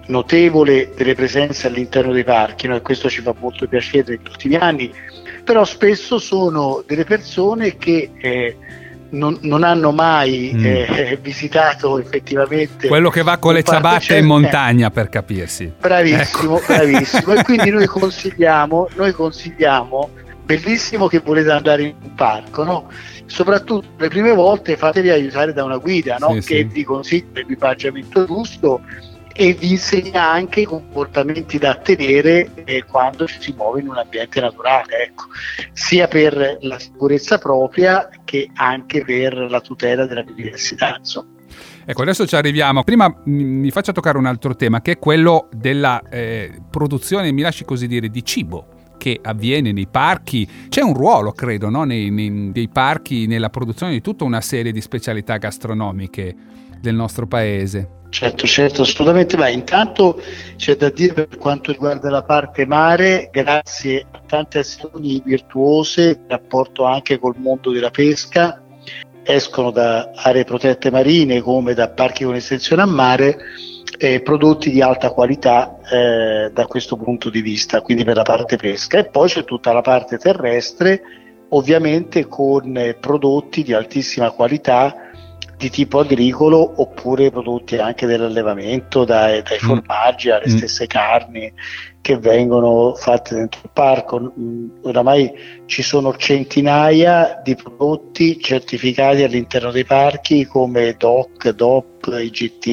notevole 0.06 0.92
delle 0.96 1.14
presenze 1.14 1.66
all'interno 1.66 2.12
dei 2.12 2.24
parchi 2.24 2.66
no? 2.66 2.76
e 2.76 2.80
questo 2.80 3.10
ci 3.10 3.20
fa 3.20 3.34
molto 3.38 3.68
piacere 3.68 4.12
negli 4.12 4.26
ultimi 4.26 4.54
anni, 4.54 4.90
però 5.44 5.64
spesso 5.64 6.18
sono 6.18 6.82
delle 6.86 7.04
persone 7.04 7.76
che 7.76 8.10
eh, 8.16 8.56
non, 9.10 9.38
non, 9.42 9.62
hanno 9.62 9.92
mai 9.92 10.52
mm. 10.54 10.64
eh, 10.64 11.18
visitato 11.22 11.98
effettivamente 11.98 12.88
quello 12.88 13.10
che 13.10 13.22
va 13.22 13.38
con 13.38 13.54
le 13.54 13.62
ciabatte 13.62 14.16
in 14.16 14.26
montagna 14.26 14.90
per 14.90 15.08
capirsi 15.08 15.72
bravissimo 15.78 16.58
ecco. 16.58 16.72
bravissimo 16.72 17.32
e 17.34 17.42
quindi 17.42 17.70
noi 17.70 17.86
consigliamo 17.88 18.88
noi 18.94 19.12
consigliamo 19.12 20.10
bellissimo 20.44 21.08
che 21.08 21.20
volete 21.20 21.50
andare 21.50 21.82
in 21.82 21.94
un 22.02 22.14
parco 22.14 22.64
no? 22.64 22.90
soprattutto 23.26 23.86
le 23.98 24.08
prime 24.08 24.32
volte 24.32 24.76
fatevi 24.76 25.10
aiutare 25.10 25.52
da 25.52 25.64
una 25.64 25.76
guida 25.76 26.16
no? 26.18 26.32
sì, 26.40 26.40
che 26.40 26.56
sì. 26.56 26.64
vi 26.64 26.84
consiglia 26.84 27.26
l'equipaggiamento 27.34 28.24
giusto 28.24 28.80
e 29.34 29.52
vi 29.54 29.72
insegna 29.72 30.30
anche 30.30 30.60
i 30.60 30.64
comportamenti 30.64 31.58
da 31.58 31.74
tenere 31.76 32.50
eh, 32.64 32.84
quando 32.84 33.26
ci 33.26 33.40
si 33.40 33.54
muove 33.56 33.80
in 33.80 33.88
un 33.88 33.96
ambiente 33.96 34.40
naturale, 34.40 35.04
ecco. 35.04 35.24
sia 35.72 36.08
per 36.08 36.58
la 36.60 36.78
sicurezza 36.78 37.38
propria 37.38 38.08
che 38.24 38.50
anche 38.54 39.04
per 39.04 39.34
la 39.34 39.60
tutela 39.60 40.06
della 40.06 40.22
biodiversità. 40.22 41.00
Ecco, 41.84 42.02
adesso 42.02 42.26
ci 42.26 42.36
arriviamo. 42.36 42.84
Prima 42.84 43.12
mi 43.24 43.70
faccia 43.70 43.92
toccare 43.92 44.18
un 44.18 44.26
altro 44.26 44.54
tema 44.54 44.80
che 44.80 44.92
è 44.92 44.98
quello 44.98 45.48
della 45.52 46.00
eh, 46.08 46.60
produzione, 46.70 47.32
mi 47.32 47.42
lasci 47.42 47.64
così 47.64 47.86
dire, 47.86 48.08
di 48.08 48.24
cibo 48.24 48.66
che 48.98 49.18
avviene 49.20 49.72
nei 49.72 49.88
parchi. 49.88 50.48
C'è 50.68 50.80
un 50.80 50.94
ruolo, 50.94 51.32
credo, 51.32 51.68
no? 51.70 51.82
nei, 51.82 52.10
nei, 52.10 52.30
nei 52.30 52.68
parchi, 52.68 53.26
nella 53.26 53.50
produzione 53.50 53.92
di 53.92 54.00
tutta 54.00 54.22
una 54.22 54.40
serie 54.40 54.70
di 54.70 54.80
specialità 54.80 55.38
gastronomiche 55.38 56.36
del 56.82 56.94
nostro 56.94 57.26
paese. 57.26 58.00
Certo, 58.10 58.46
certo, 58.46 58.82
assolutamente. 58.82 59.38
Ma 59.38 59.48
intanto 59.48 60.20
c'è 60.56 60.76
da 60.76 60.90
dire 60.90 61.26
per 61.26 61.38
quanto 61.38 61.72
riguarda 61.72 62.10
la 62.10 62.22
parte 62.22 62.66
mare, 62.66 63.30
grazie 63.32 64.04
a 64.10 64.20
tante 64.26 64.58
azioni 64.58 65.22
virtuose, 65.24 66.10
in 66.10 66.28
rapporto 66.28 66.84
anche 66.84 67.18
col 67.18 67.36
mondo 67.38 67.70
della 67.70 67.90
pesca, 67.90 68.62
escono 69.22 69.70
da 69.70 70.10
aree 70.14 70.44
protette 70.44 70.90
marine 70.90 71.40
come 71.40 71.72
da 71.72 71.88
parchi 71.88 72.24
con 72.24 72.34
estensione 72.34 72.82
a 72.82 72.86
mare 72.86 73.38
eh, 73.98 74.20
prodotti 74.20 74.70
di 74.70 74.82
alta 74.82 75.10
qualità 75.10 75.78
eh, 75.88 76.50
da 76.52 76.66
questo 76.66 76.96
punto 76.96 77.30
di 77.30 77.40
vista, 77.40 77.80
quindi 77.80 78.04
per 78.04 78.16
la 78.16 78.22
parte 78.22 78.56
pesca. 78.56 78.98
E 78.98 79.04
poi 79.06 79.28
c'è 79.28 79.44
tutta 79.44 79.72
la 79.72 79.80
parte 79.80 80.18
terrestre, 80.18 81.00
ovviamente 81.50 82.26
con 82.26 82.96
prodotti 83.00 83.62
di 83.62 83.72
altissima 83.72 84.32
qualità 84.32 85.01
di 85.62 85.70
tipo 85.70 86.00
agricolo 86.00 86.80
oppure 86.82 87.30
prodotti 87.30 87.76
anche 87.76 88.06
dell'allevamento, 88.06 89.04
dai, 89.04 89.42
dai 89.42 89.58
mm. 89.62 89.66
formaggi 89.66 90.28
alle 90.30 90.48
mm. 90.48 90.56
stesse 90.56 90.88
carni 90.88 91.52
che 92.00 92.18
vengono 92.18 92.96
fatte 92.96 93.36
dentro 93.36 93.60
il 93.62 93.70
parco. 93.72 94.34
Mm, 94.36 94.70
oramai 94.82 95.30
ci 95.66 95.82
sono 95.82 96.16
centinaia 96.16 97.40
di 97.44 97.54
prodotti 97.54 98.40
certificati 98.40 99.22
all'interno 99.22 99.70
dei 99.70 99.84
parchi 99.84 100.46
come 100.46 100.96
DOC, 100.98 101.50
DOP, 101.50 102.12
IGT 102.12 102.66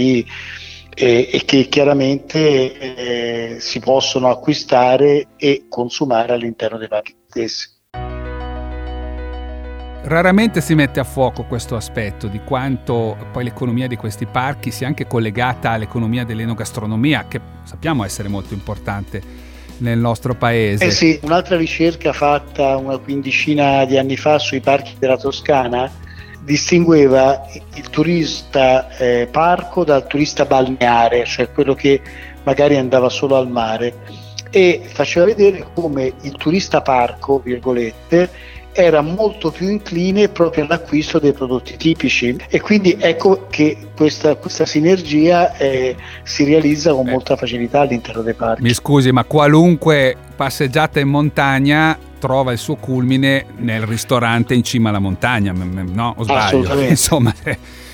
e, 0.96 1.30
e 1.32 1.42
che 1.46 1.68
chiaramente 1.68 2.74
eh, 3.54 3.60
si 3.60 3.80
possono 3.80 4.30
acquistare 4.30 5.28
e 5.38 5.66
consumare 5.70 6.34
all'interno 6.34 6.80
dei 6.80 6.88
parchi 6.88 7.14
stessi. 7.28 7.78
Raramente 10.02 10.62
si 10.62 10.76
mette 10.76 11.00
a 11.00 11.04
fuoco 11.04 11.44
questo 11.44 11.76
aspetto 11.76 12.28
di 12.28 12.40
quanto 12.44 13.18
poi 13.32 13.44
l'economia 13.44 13.88
di 13.88 13.98
questi 13.98 14.26
parchi 14.26 14.72
sia 14.72 14.88
anche 14.88 15.06
collegata 15.08 15.72
all'economia 15.72 16.24
dell'enogastronomia, 16.24 17.26
che 17.28 17.40
sappiamo 17.64 18.04
essere 18.04 18.30
molto 18.30 18.54
importante 18.54 19.22
nel 19.80 20.00
nostro 20.00 20.36
paese. 20.36 20.86
Eh 20.86 20.92
sì, 20.92 21.20
un'altra 21.24 21.58
ricerca 21.58 22.14
fatta 22.14 22.78
una 22.78 22.98
quindicina 22.98 23.86
di 23.86 23.98
anni 23.98 24.16
fa 24.16 24.40
sui 24.40 24.62
parchi 24.62 24.96
della 24.98 25.18
Toscana 25.18 25.92
distingueva 26.42 27.46
il 27.76 27.90
turista 27.90 28.96
eh, 28.98 29.28
parco 29.30 29.84
dal 29.84 30.08
turista 30.08 30.46
balneare, 30.46 31.26
cioè 31.26 31.52
quello 31.52 31.76
che 31.76 32.02
magari 32.44 32.78
andava 32.78 33.10
solo 33.10 33.36
al 33.36 33.50
mare 33.50 33.94
e 34.50 34.82
faceva 34.86 35.26
vedere 35.26 35.68
come 35.74 36.14
il 36.22 36.36
turista 36.38 36.82
parco, 36.82 37.40
virgolette, 37.40 38.30
era 38.72 39.02
molto 39.02 39.52
più 39.52 39.70
incline 39.70 40.30
proprio 40.30 40.64
all'acquisto 40.64 41.20
dei 41.20 41.34
prodotti 41.34 41.76
tipici 41.76 42.36
e 42.48 42.62
quindi 42.62 42.96
ecco 43.00 43.48
che 43.50 43.90
questa, 43.96 44.36
questa 44.36 44.66
sinergia 44.66 45.56
eh, 45.58 45.96
si 46.24 46.44
realizza 46.44 46.94
con 46.94 47.08
eh. 47.08 47.12
molta 47.12 47.36
facilità 47.36 47.82
all'interno 47.82 48.22
dei 48.22 48.34
parchi. 48.34 48.62
Mi 48.62 48.74
scusi, 48.74 49.12
ma 49.12 49.24
qualunque 49.24 50.16
passeggiata 50.36 51.00
in 51.00 51.10
montagna 51.10 51.98
trova 52.20 52.52
il 52.52 52.58
suo 52.58 52.76
culmine 52.76 53.46
nel 53.58 53.82
ristorante 53.84 54.54
in 54.54 54.64
cima 54.64 54.90
alla 54.90 55.00
montagna, 55.00 55.52
no? 55.54 56.14
O 56.18 56.24
sbaglio? 56.24 56.80
Insomma, 56.82 57.34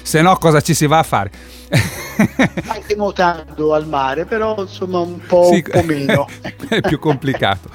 se 0.01 0.22
no 0.22 0.36
cosa 0.38 0.62
ci 0.62 0.74
si 0.74 0.88
va 0.88 1.00
a 1.00 1.03
fare? 1.03 1.32
Anche 2.67 2.96
nuotando 2.96 3.74
al 3.74 3.88
mare, 3.88 4.25
però 4.25 4.55
insomma 4.60 5.00
un 5.00 5.20
po', 5.25 5.50
sì, 5.51 5.63
un 5.65 5.72
po 5.72 5.84
meno. 5.84 6.27
è 6.70 6.82
più 6.82 7.00
complicato. 7.00 7.70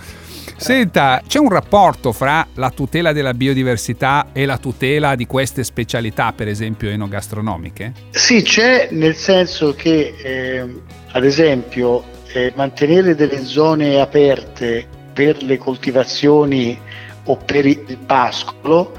Senta, 0.60 1.22
c'è 1.26 1.38
un 1.38 1.48
rapporto 1.48 2.12
fra 2.12 2.46
la 2.56 2.68
tutela 2.68 3.14
della 3.14 3.32
biodiversità 3.32 4.26
e 4.30 4.44
la 4.44 4.58
tutela 4.58 5.14
di 5.14 5.24
queste 5.24 5.64
specialità, 5.64 6.34
per 6.34 6.48
esempio 6.48 6.90
enogastronomiche? 6.90 7.94
Sì, 8.10 8.42
c'è 8.42 8.88
nel 8.90 9.16
senso 9.16 9.74
che, 9.74 10.14
eh, 10.22 10.82
ad 11.12 11.24
esempio, 11.24 12.04
eh, 12.34 12.52
mantenere 12.56 13.14
delle 13.14 13.42
zone 13.42 14.00
aperte 14.02 14.86
per 15.14 15.42
le 15.42 15.56
coltivazioni 15.56 16.78
o 17.24 17.36
per 17.36 17.64
il 17.64 17.98
pascolo 18.04 18.92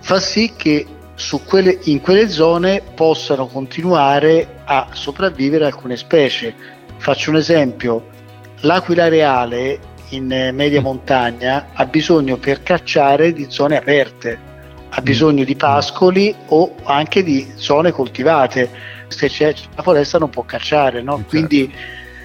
fa 0.00 0.18
sì 0.18 0.54
che 0.56 0.86
quelle, 1.44 1.78
in 1.84 2.00
quelle 2.00 2.30
zone 2.30 2.82
possano 2.94 3.46
continuare 3.48 4.62
a 4.64 4.88
sopravvivere 4.92 5.66
alcune 5.66 5.98
specie. 5.98 6.54
Faccio 6.96 7.28
un 7.28 7.36
esempio, 7.36 8.06
l'aquila 8.60 9.08
reale 9.08 9.78
in 10.12 10.32
eh, 10.32 10.52
media 10.52 10.80
mm. 10.80 10.84
montagna 10.84 11.68
ha 11.72 11.84
bisogno 11.86 12.36
per 12.36 12.62
cacciare 12.62 13.32
di 13.32 13.46
zone 13.48 13.76
aperte, 13.76 14.38
ha 14.88 15.00
mm. 15.00 15.04
bisogno 15.04 15.44
di 15.44 15.56
pascoli 15.56 16.34
o 16.48 16.74
anche 16.84 17.22
di 17.22 17.52
zone 17.54 17.90
coltivate. 17.90 18.70
Se 19.08 19.28
c'è 19.28 19.54
la 19.74 19.82
foresta 19.82 20.18
non 20.18 20.30
può 20.30 20.42
cacciare, 20.44 21.02
no? 21.02 21.16
certo. 21.16 21.28
quindi 21.28 21.74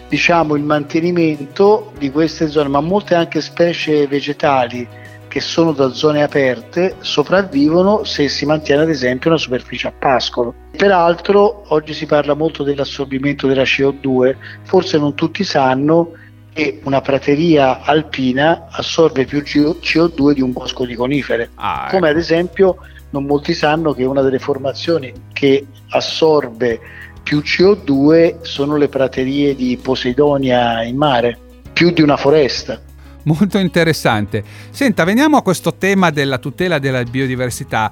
diciamo 0.08 0.56
il 0.56 0.64
mantenimento 0.64 1.92
di 1.98 2.12
queste 2.12 2.48
zone, 2.48 2.70
ma 2.70 2.80
molte 2.80 3.16
anche 3.16 3.42
specie 3.42 4.08
vegetali 4.08 4.88
che 5.28 5.42
sono 5.42 5.74
da 5.74 5.92
zone 5.92 6.24
aperte 6.24 6.96
sopravvivono 7.00 8.06
se 8.06 8.30
si 8.30 8.46
mantiene 8.46 8.84
ad 8.84 8.90
esempio 8.90 9.30
una 9.30 9.40
superficie 9.40 9.88
a 9.88 9.94
pascolo. 9.98 10.54
Peraltro 10.72 11.66
oggi 11.68 11.94
si 11.94 12.06
parla 12.06 12.34
molto 12.34 12.64
dell'assorbimento 12.64 13.48
della 13.48 13.64
CO2, 13.64 14.36
forse 14.64 14.98
non 14.98 15.14
tutti 15.16 15.44
sanno 15.44 16.12
che 16.58 16.80
una 16.86 17.02
prateria 17.02 17.84
alpina 17.84 18.66
assorbe 18.72 19.26
più 19.26 19.42
CO2 19.42 20.32
di 20.32 20.42
un 20.42 20.52
bosco 20.52 20.88
di 20.88 20.96
conifere, 20.96 21.52
ah, 21.54 21.84
ecco. 21.84 21.98
come 21.98 22.10
ad 22.10 22.18
esempio 22.18 22.78
non 23.12 23.26
molti 23.26 23.54
sanno 23.54 23.94
che 23.94 24.04
una 24.06 24.24
delle 24.24 24.40
formazioni 24.40 25.14
che 25.34 25.68
assorbe 25.90 26.80
più 27.22 27.44
CO2 27.46 28.42
sono 28.42 28.76
le 28.76 28.88
praterie 28.88 29.56
di 29.56 29.78
Poseidonia 29.80 30.82
in 30.82 30.98
mare, 30.98 31.38
più 31.74 31.92
di 31.92 32.02
una 32.02 32.18
foresta. 32.18 32.82
Molto 33.26 33.60
interessante. 33.60 34.44
Senta, 34.72 35.04
veniamo 35.04 35.38
a 35.38 35.44
questo 35.44 35.76
tema 35.76 36.10
della 36.10 36.40
tutela 36.40 36.80
della 36.80 37.04
biodiversità 37.04 37.92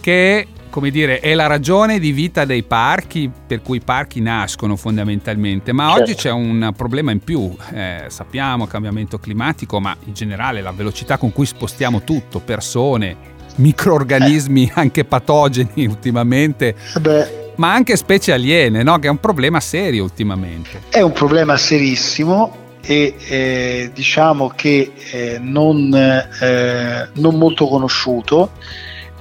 che 0.00 0.46
come 0.70 0.90
dire, 0.90 1.20
è 1.20 1.34
la 1.34 1.46
ragione 1.46 1.98
di 1.98 2.12
vita 2.12 2.44
dei 2.44 2.62
parchi 2.62 3.30
per 3.46 3.62
cui 3.62 3.78
i 3.78 3.82
parchi 3.82 4.20
nascono 4.20 4.76
fondamentalmente, 4.76 5.72
ma 5.72 5.88
certo. 5.88 6.02
oggi 6.02 6.14
c'è 6.14 6.30
un 6.30 6.72
problema 6.76 7.10
in 7.12 7.20
più, 7.20 7.54
eh, 7.72 8.04
sappiamo 8.08 8.66
cambiamento 8.66 9.18
climatico, 9.18 9.80
ma 9.80 9.96
in 10.04 10.12
generale 10.12 10.60
la 10.60 10.72
velocità 10.72 11.18
con 11.18 11.32
cui 11.32 11.46
spostiamo 11.46 12.02
tutto, 12.02 12.40
persone, 12.40 13.16
microorganismi 13.56 14.64
eh. 14.64 14.72
anche 14.74 15.04
patogeni 15.04 15.86
ultimamente. 15.86 16.74
Beh 17.00 17.44
ma 17.56 17.72
anche 17.72 17.96
specie 17.96 18.32
aliene, 18.32 18.82
no? 18.82 18.98
che 18.98 19.06
è 19.06 19.10
un 19.10 19.18
problema 19.18 19.60
serio 19.60 20.02
ultimamente. 20.02 20.82
È 20.90 21.00
un 21.00 21.12
problema 21.12 21.56
serissimo 21.56 22.64
e 22.82 23.14
eh, 23.28 23.90
diciamo 23.92 24.52
che 24.54 24.92
eh, 25.10 25.38
non, 25.40 25.92
eh, 25.94 27.08
non, 27.14 27.34
molto 27.36 27.66
conosciuto 27.66 28.52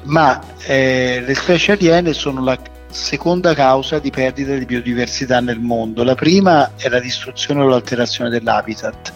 ma 0.05 0.41
eh, 0.65 1.24
le 1.25 1.35
specie 1.35 1.74
aliene 1.74 2.13
sono 2.13 2.43
la 2.43 2.57
seconda 2.89 3.53
causa 3.53 4.00
di 4.00 4.09
perdita 4.09 4.55
di 4.55 4.65
biodiversità 4.65 5.39
nel 5.39 5.59
mondo. 5.59 6.03
La 6.03 6.15
prima 6.15 6.71
è 6.75 6.88
la 6.89 7.00
distruzione 7.00 7.62
o 7.62 7.67
l'alterazione 7.67 8.29
dell'habitat. 8.29 9.13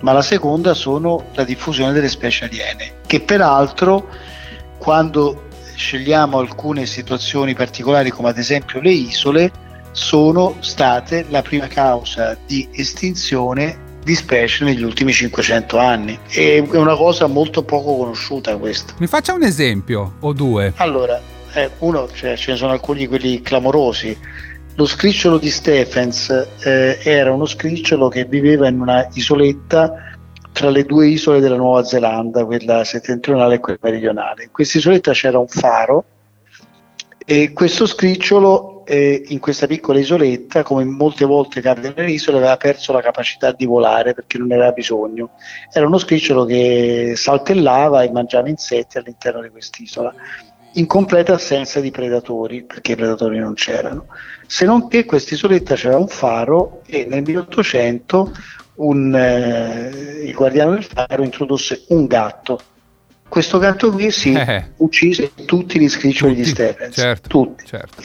ma 0.00 0.12
la 0.12 0.22
seconda 0.22 0.72
sono 0.72 1.26
la 1.34 1.44
diffusione 1.44 1.92
delle 1.92 2.08
specie 2.08 2.46
aliene, 2.46 3.00
che 3.06 3.20
peraltro 3.20 4.08
quando 4.78 5.48
scegliamo 5.74 6.38
alcune 6.38 6.86
situazioni 6.86 7.54
particolari 7.54 8.10
come 8.10 8.30
ad 8.30 8.38
esempio 8.38 8.80
le 8.80 8.92
isole, 8.92 9.50
sono 9.92 10.56
state 10.60 11.26
la 11.28 11.42
prima 11.42 11.66
causa 11.66 12.36
di 12.46 12.66
estinzione 12.72 13.88
di 14.02 14.14
specie 14.14 14.64
negli 14.64 14.82
ultimi 14.82 15.12
500 15.12 15.78
anni. 15.78 16.18
È 16.28 16.58
una 16.58 16.96
cosa 16.96 17.26
molto 17.26 17.62
poco 17.62 17.96
conosciuta 17.96 18.56
questa. 18.56 18.94
Mi 18.98 19.06
faccia 19.06 19.34
un 19.34 19.42
esempio 19.42 20.14
o 20.20 20.32
due. 20.32 20.72
Allora, 20.76 21.20
eh, 21.54 21.70
uno, 21.78 22.08
cioè, 22.12 22.36
ce 22.36 22.52
ne 22.52 22.56
sono 22.56 22.72
alcuni 22.72 23.06
quelli 23.06 23.40
clamorosi. 23.42 24.16
Lo 24.74 24.86
scricciolo 24.86 25.36
di 25.36 25.50
Stephens 25.50 26.30
eh, 26.64 26.98
era 27.02 27.32
uno 27.32 27.44
scricciolo 27.44 28.08
che 28.08 28.24
viveva 28.24 28.68
in 28.68 28.80
una 28.80 29.08
isoletta 29.12 30.10
tra 30.52 30.70
le 30.70 30.84
due 30.84 31.08
isole 31.08 31.40
della 31.40 31.56
Nuova 31.56 31.84
Zelanda, 31.84 32.44
quella 32.44 32.84
settentrionale 32.84 33.56
e 33.56 33.58
quella 33.58 33.78
meridionale. 33.82 34.44
In 34.44 34.50
questa 34.52 34.78
isoletta 34.78 35.12
c'era 35.12 35.38
un 35.38 35.48
faro 35.48 36.04
e 37.24 37.52
questo 37.52 37.86
scricciolo 37.86 38.79
eh, 38.90 39.22
in 39.28 39.38
questa 39.38 39.68
piccola 39.68 40.00
isoletta, 40.00 40.64
come 40.64 40.82
molte 40.82 41.24
volte 41.24 41.60
capita 41.60 41.92
nelle 41.94 42.10
isole, 42.10 42.38
aveva 42.38 42.56
perso 42.56 42.92
la 42.92 43.00
capacità 43.00 43.52
di 43.52 43.64
volare 43.64 44.14
perché 44.14 44.36
non 44.36 44.48
ne 44.48 44.56
aveva 44.56 44.72
bisogno. 44.72 45.30
Era 45.72 45.86
uno 45.86 45.98
scricciolo 45.98 46.44
che 46.44 47.12
saltellava 47.14 48.02
e 48.02 48.10
mangiava 48.10 48.48
insetti 48.48 48.98
all'interno 48.98 49.42
di 49.42 49.48
quest'isola 49.50 50.12
in 50.74 50.86
completa 50.86 51.34
assenza 51.34 51.78
di 51.78 51.92
predatori, 51.92 52.64
perché 52.64 52.92
i 52.92 52.96
predatori 52.96 53.38
non 53.38 53.54
c'erano. 53.54 54.06
Se 54.46 54.64
non 54.64 54.88
che 54.88 55.04
quest'isoletta 55.04 55.76
c'era 55.76 55.96
un 55.96 56.08
faro 56.08 56.82
e 56.86 57.06
nel 57.08 57.22
1800 57.22 58.32
un, 58.76 59.14
eh, 59.14 60.22
il 60.24 60.34
guardiano 60.34 60.72
del 60.72 60.84
faro 60.84 61.22
introdusse 61.22 61.84
un 61.88 62.06
gatto. 62.06 62.60
Questo 63.30 63.58
gatto 63.58 63.92
qui 63.92 64.10
si 64.10 64.32
eh. 64.32 64.72
uccise 64.78 65.30
tutti 65.46 65.78
gli 65.78 65.88
scriccioli 65.88 66.32
tutti, 66.32 66.44
di 66.44 66.50
Stephens, 66.50 66.94
certo, 66.96 67.28
tutti. 67.28 67.64
Certo. 67.64 68.02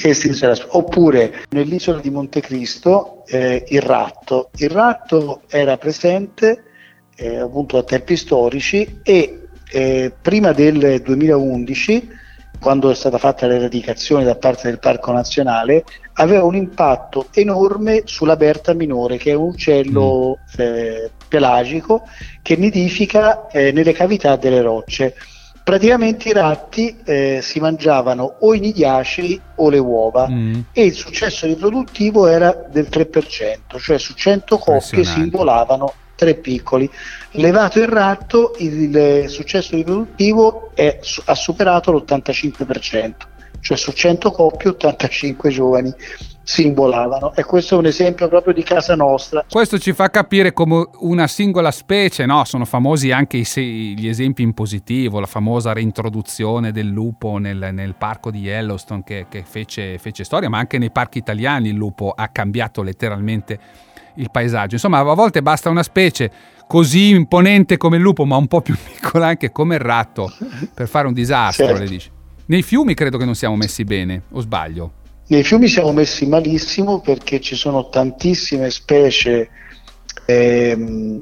Oppure 0.77 1.46
nell'isola 1.50 2.00
di 2.00 2.12
Montecristo 2.12 3.24
eh, 3.25 3.65
il 3.70 3.82
ratto. 3.82 4.51
Il 4.58 4.70
ratto 4.70 5.41
era 5.50 5.77
presente 5.77 6.63
eh, 7.15 7.38
appunto 7.38 7.79
a 7.79 7.84
tempi 7.84 8.15
storici 8.15 9.00
e 9.01 9.48
eh, 9.72 10.13
prima 10.22 10.51
del 10.51 11.01
2011 11.01 12.10
quando 12.60 12.91
è 12.91 12.96
stata 12.96 13.17
fatta 13.17 13.48
l'eradicazione 13.48 14.24
da 14.24 14.36
parte 14.36 14.70
del 14.70 14.79
Parco 14.79 15.12
Nazionale, 15.12 15.84
aveva 16.15 16.43
un 16.43 16.55
impatto 16.55 17.27
enorme 17.31 18.03
sulla 18.05 18.36
berta 18.36 18.74
minore, 18.74 19.17
che 19.17 19.31
è 19.31 19.34
un 19.34 19.50
uccello 19.50 20.38
mm. 20.39 20.62
eh, 20.62 21.12
pelagico 21.27 22.03
che 22.41 22.55
nidifica 22.55 23.48
eh, 23.48 23.72
nelle 23.72 23.93
cavità 23.93 24.36
delle 24.36 24.62
rocce. 24.62 25.15
Praticamente 25.63 26.29
i 26.29 26.34
ratti 26.34 26.95
eh, 27.03 27.39
si 27.41 27.60
mangiavano 27.60 28.36
o 28.41 28.53
i 28.53 28.60
nidiacei 28.60 29.41
o 29.55 29.69
le 29.69 29.79
uova 29.79 30.27
mm. 30.29 30.60
e 30.72 30.86
il 30.86 30.93
successo 30.93 31.48
riproduttivo 31.48 32.27
era 32.27 32.65
del 32.69 32.88
3%, 32.89 33.79
cioè 33.79 33.98
su 33.98 34.13
100 34.13 34.57
coppie 34.57 35.03
si 35.03 35.19
involavano 35.19 35.93
tre 36.15 36.36
piccoli. 36.36 36.89
Levato 37.31 37.79
il 37.79 37.88
ratto, 37.88 38.55
il 38.60 39.25
successo 39.27 39.75
riproduttivo 39.75 40.72
è, 40.75 41.00
ha 41.25 41.36
superato 41.36 41.91
l'85%, 41.91 43.13
cioè 43.65 43.77
su 43.77 43.91
100 43.93 44.29
coppie 44.29 44.69
85 44.69 45.50
giovani 45.50 45.91
si 46.43 46.67
imbolavano 46.67 47.34
e 47.34 47.43
questo 47.43 47.74
è 47.74 47.77
un 47.79 47.88
esempio 47.88 48.27
proprio 48.27 48.53
di 48.53 48.62
casa 48.62 48.93
nostra. 48.93 49.43
Questo 49.50 49.79
ci 49.79 49.91
fa 49.91 50.12
capire 50.12 50.53
come 50.53 50.88
una 51.00 51.25
singola 51.25 51.72
specie, 51.72 52.27
no? 52.27 52.43
sono 52.45 52.65
famosi 52.65 53.10
anche 53.10 53.39
gli 53.39 54.07
esempi 54.07 54.43
in 54.43 54.53
positivo, 54.53 55.19
la 55.19 55.25
famosa 55.25 55.74
reintroduzione 55.74 56.72
del 56.72 56.86
lupo 56.86 57.39
nel, 57.39 57.69
nel 57.72 57.95
parco 57.95 58.29
di 58.29 58.41
Yellowstone 58.41 59.01
che, 59.03 59.25
che 59.29 59.43
fece, 59.43 59.98
fece 59.98 60.24
storia, 60.24 60.48
ma 60.48 60.60
anche 60.60 60.77
nei 60.77 60.91
parchi 60.91 61.17
italiani 61.17 61.69
il 61.69 61.75
lupo 61.75 62.13
ha 62.16 62.27
cambiato 62.27 62.83
letteralmente 62.83 63.59
il 64.18 64.29
paesaggio. 64.29 64.75
Insomma, 64.75 65.00
a 65.00 65.16
volte 65.16 65.42
basta 65.42 65.72
una 65.72 65.81
specie 65.81 66.29
così 66.68 67.09
imponente 67.09 67.77
come 67.77 67.96
il 67.96 68.03
lupo, 68.03 68.25
ma 68.25 68.35
un 68.35 68.46
po' 68.46 68.61
più 68.61 68.77
piccola 68.77 69.25
anche 69.25 69.51
come 69.51 69.74
il 69.74 69.81
ratto, 69.81 70.31
per 70.72 70.87
fare 70.87 71.07
un 71.07 71.13
disastro, 71.13 71.66
certo. 71.66 71.81
le 71.81 71.90
dici. 71.90 72.13
Nei 72.48 72.62
fiumi 72.62 72.94
credo 72.94 73.18
che 73.18 73.25
non 73.25 73.36
siamo 73.36 73.55
messi 73.55 73.84
bene, 73.84 74.24
o 74.31 74.40
sbaglio? 74.40 74.92
Nei 75.27 75.44
fiumi 75.44 75.68
siamo 75.68 75.92
messi 75.92 76.27
malissimo 76.27 77.00
perché 77.00 77.40
ci 77.40 77.55
sono 77.55 77.90
tantissime 77.90 78.70
specie 78.70 79.50
ehm, 80.27 81.18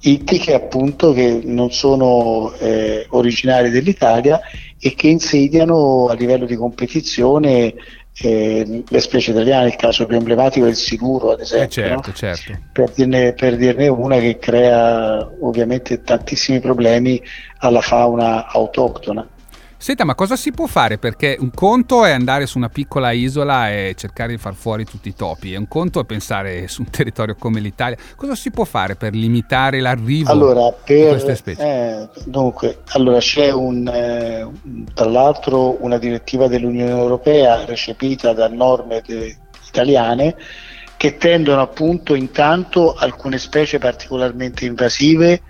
ittiche 0.00 0.54
appunto 0.54 1.12
che 1.12 1.40
non 1.44 1.72
sono 1.72 2.52
eh, 2.60 3.06
originarie 3.10 3.70
dell'Italia 3.70 4.40
e 4.78 4.94
che 4.94 5.08
insediano 5.08 6.06
a 6.06 6.14
livello 6.14 6.46
di 6.46 6.54
competizione 6.54 7.74
eh, 8.20 8.84
le 8.86 9.00
specie 9.00 9.30
italiane, 9.32 9.68
il 9.68 9.76
caso 9.76 10.06
più 10.06 10.16
emblematico 10.16 10.66
è 10.66 10.70
il 10.70 10.76
siluro 10.76 11.32
ad 11.32 11.40
esempio, 11.40 11.82
eh 11.82 11.86
certo, 11.86 12.08
no? 12.08 12.14
certo. 12.14 12.58
Per, 12.72 12.90
dirne, 12.94 13.32
per, 13.32 13.56
dirne, 13.56 13.88
una 13.88 14.18
che 14.18 14.38
crea 14.38 15.28
ovviamente 15.40 16.02
tantissimi 16.02 16.60
problemi 16.60 17.20
alla 17.58 17.80
fauna 17.80 18.46
autoctona. 18.46 19.28
Senta, 19.80 20.04
ma 20.04 20.16
cosa 20.16 20.34
si 20.34 20.50
può 20.50 20.66
fare? 20.66 20.98
Perché 20.98 21.36
un 21.38 21.52
conto 21.54 22.04
è 22.04 22.10
andare 22.10 22.46
su 22.46 22.58
una 22.58 22.68
piccola 22.68 23.12
isola 23.12 23.70
e 23.70 23.94
cercare 23.96 24.32
di 24.32 24.38
far 24.38 24.54
fuori 24.54 24.84
tutti 24.84 25.08
i 25.08 25.14
topi, 25.14 25.52
e 25.52 25.56
un 25.56 25.68
conto 25.68 26.00
è 26.00 26.04
pensare 26.04 26.66
su 26.68 26.82
un 26.82 26.90
territorio 26.90 27.36
come 27.38 27.60
l'Italia. 27.60 27.96
Cosa 28.16 28.34
si 28.34 28.50
può 28.50 28.64
fare 28.64 28.96
per 28.96 29.14
limitare 29.14 29.80
l'arrivo 29.80 30.32
allora, 30.32 30.72
per, 30.72 30.96
di 30.96 31.08
queste 31.08 31.36
specie? 31.36 31.62
Eh, 31.62 32.08
dunque, 32.24 32.80
allora 32.88 33.20
c'è 33.20 33.52
un, 33.52 33.86
eh, 33.86 34.48
tra 34.94 35.08
l'altro 35.08 35.82
una 35.82 35.98
direttiva 35.98 36.48
dell'Unione 36.48 36.90
Europea 36.90 37.64
recepita 37.64 38.32
da 38.32 38.48
norme 38.48 39.00
de- 39.06 39.36
italiane 39.68 40.34
che 40.96 41.16
tendono 41.16 41.60
appunto 41.60 42.16
intanto 42.16 42.94
alcune 42.94 43.38
specie 43.38 43.78
particolarmente 43.78 44.64
invasive 44.64 45.42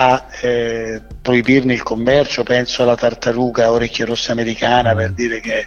a 0.00 0.26
eh, 0.42 1.02
proibirne 1.20 1.72
il 1.72 1.82
commercio, 1.82 2.44
penso 2.44 2.84
alla 2.84 2.94
tartaruga 2.94 3.72
orecchia 3.72 4.06
rossa 4.06 4.30
americana 4.30 4.94
per 4.94 5.10
mm. 5.10 5.14
dire 5.14 5.40
che 5.40 5.58
è 5.60 5.66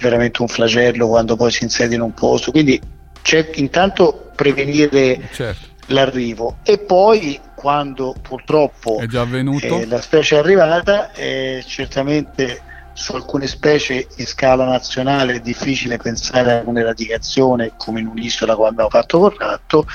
veramente 0.00 0.42
un 0.42 0.48
flagello 0.48 1.06
quando 1.06 1.36
poi 1.36 1.52
si 1.52 1.62
insedia 1.62 1.94
in 1.94 2.02
un 2.02 2.12
posto, 2.12 2.50
quindi 2.50 2.80
c'è 3.22 3.48
intanto 3.54 4.32
prevenire 4.34 5.28
certo. 5.30 5.68
l'arrivo 5.86 6.56
e 6.64 6.78
poi 6.78 7.38
quando 7.54 8.16
purtroppo 8.20 8.98
eh, 8.98 9.86
la 9.86 10.00
specie 10.00 10.34
è 10.34 10.38
arrivata, 10.38 11.12
eh, 11.12 11.62
certamente 11.64 12.62
su 12.92 13.14
alcune 13.14 13.46
specie 13.46 14.08
in 14.16 14.26
scala 14.26 14.64
nazionale 14.64 15.34
è 15.34 15.40
difficile 15.40 15.96
pensare 15.96 16.58
a 16.58 16.62
un'eradicazione 16.64 17.74
come 17.76 18.00
in 18.00 18.08
un'isola 18.08 18.56
come 18.56 18.68
abbiamo 18.68 18.90
fatto 18.90 19.20
con 19.20 19.36
Ratto, 19.36 19.86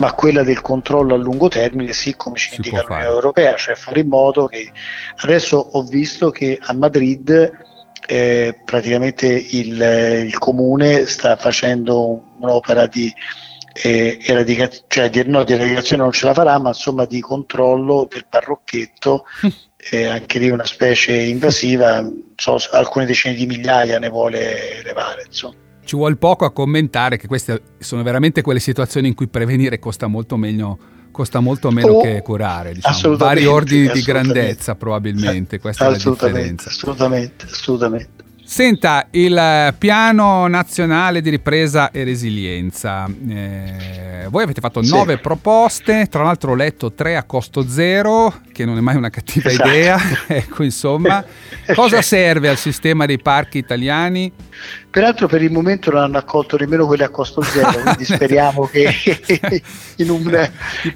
ma 0.00 0.12
quella 0.14 0.42
del 0.42 0.62
controllo 0.62 1.14
a 1.14 1.18
lungo 1.18 1.48
termine 1.48 1.92
sì 1.92 2.16
come 2.16 2.36
ci 2.36 2.48
si 2.48 2.56
indica 2.56 2.82
l'Unione 2.82 3.04
Europea, 3.04 3.54
cioè 3.56 3.74
fare 3.74 4.00
in 4.00 4.08
modo 4.08 4.46
che 4.46 4.72
adesso 5.16 5.58
ho 5.58 5.82
visto 5.82 6.30
che 6.30 6.58
a 6.60 6.72
Madrid 6.72 7.68
eh, 8.06 8.58
praticamente 8.64 9.26
il, 9.26 10.26
il, 10.26 10.38
comune 10.38 11.06
sta 11.06 11.36
facendo 11.36 12.32
un'opera 12.38 12.86
di 12.86 13.12
eh, 13.74 14.18
eradicazione, 14.22 14.86
cioè 14.88 15.10
di, 15.10 15.22
no, 15.26 15.44
di 15.44 15.52
eradicazione 15.52 16.02
non 16.02 16.12
ce 16.12 16.26
la 16.26 16.34
farà, 16.34 16.58
ma 16.58 16.68
insomma 16.68 17.04
di 17.04 17.20
controllo 17.20 18.08
del 18.10 18.24
parrocchetto, 18.26 19.26
eh, 19.90 20.06
anche 20.06 20.38
lì 20.38 20.48
una 20.48 20.64
specie 20.64 21.12
invasiva, 21.12 22.10
so, 22.36 22.56
alcune 22.70 23.04
decine 23.04 23.34
di 23.34 23.44
migliaia 23.44 23.98
ne 23.98 24.08
vuole 24.08 24.82
levare. 24.82 25.24
Insomma 25.26 25.68
ci 25.90 25.96
vuole 25.96 26.14
poco 26.14 26.44
a 26.44 26.52
commentare 26.52 27.16
che 27.16 27.26
queste 27.26 27.62
sono 27.78 28.04
veramente 28.04 28.42
quelle 28.42 28.60
situazioni 28.60 29.08
in 29.08 29.14
cui 29.14 29.26
prevenire 29.26 29.80
costa 29.80 30.06
molto 30.06 30.36
meno, 30.36 30.78
costa 31.10 31.40
molto 31.40 31.72
meno 31.72 31.94
oh, 31.94 32.00
che 32.00 32.22
curare, 32.22 32.74
diciamo. 32.74 33.16
vari 33.16 33.44
ordini 33.44 33.90
di 33.90 34.00
grandezza 34.02 34.76
probabilmente, 34.76 35.58
questa 35.58 35.86
è 35.86 35.90
la 35.90 35.96
differenza. 35.96 36.68
Assolutamente, 36.68 37.46
assolutamente. 37.46 38.24
Senta, 38.50 39.06
il 39.12 39.74
piano 39.78 40.48
nazionale 40.48 41.20
di 41.20 41.30
ripresa 41.30 41.92
e 41.92 42.02
resilienza. 42.02 43.06
Eh, 43.28 44.26
voi 44.28 44.42
avete 44.42 44.60
fatto 44.60 44.82
sì. 44.82 44.90
nove 44.90 45.18
proposte, 45.18 46.08
tra 46.10 46.24
l'altro 46.24 46.50
ho 46.50 46.54
letto 46.56 46.90
tre 46.90 47.14
a 47.14 47.22
costo 47.22 47.68
zero, 47.68 48.40
che 48.50 48.64
non 48.64 48.76
è 48.76 48.80
mai 48.80 48.96
una 48.96 49.08
cattiva 49.08 49.50
esatto. 49.50 49.68
idea. 49.68 49.98
ecco, 50.26 50.64
insomma, 50.64 51.24
cosa 51.76 52.02
serve 52.02 52.48
al 52.48 52.56
sistema 52.56 53.06
dei 53.06 53.20
parchi 53.20 53.58
italiani? 53.58 54.32
Peraltro 54.90 55.28
per 55.28 55.42
il 55.42 55.52
momento 55.52 55.92
non 55.92 56.02
hanno 56.02 56.18
accolto 56.18 56.56
nemmeno 56.56 56.86
quelle 56.86 57.04
a 57.04 57.08
costo 57.08 57.42
zero, 57.42 57.70
quindi 57.70 58.02
speriamo 58.12 58.66
che 58.66 58.92
in 59.98 60.10
un, 60.10 60.22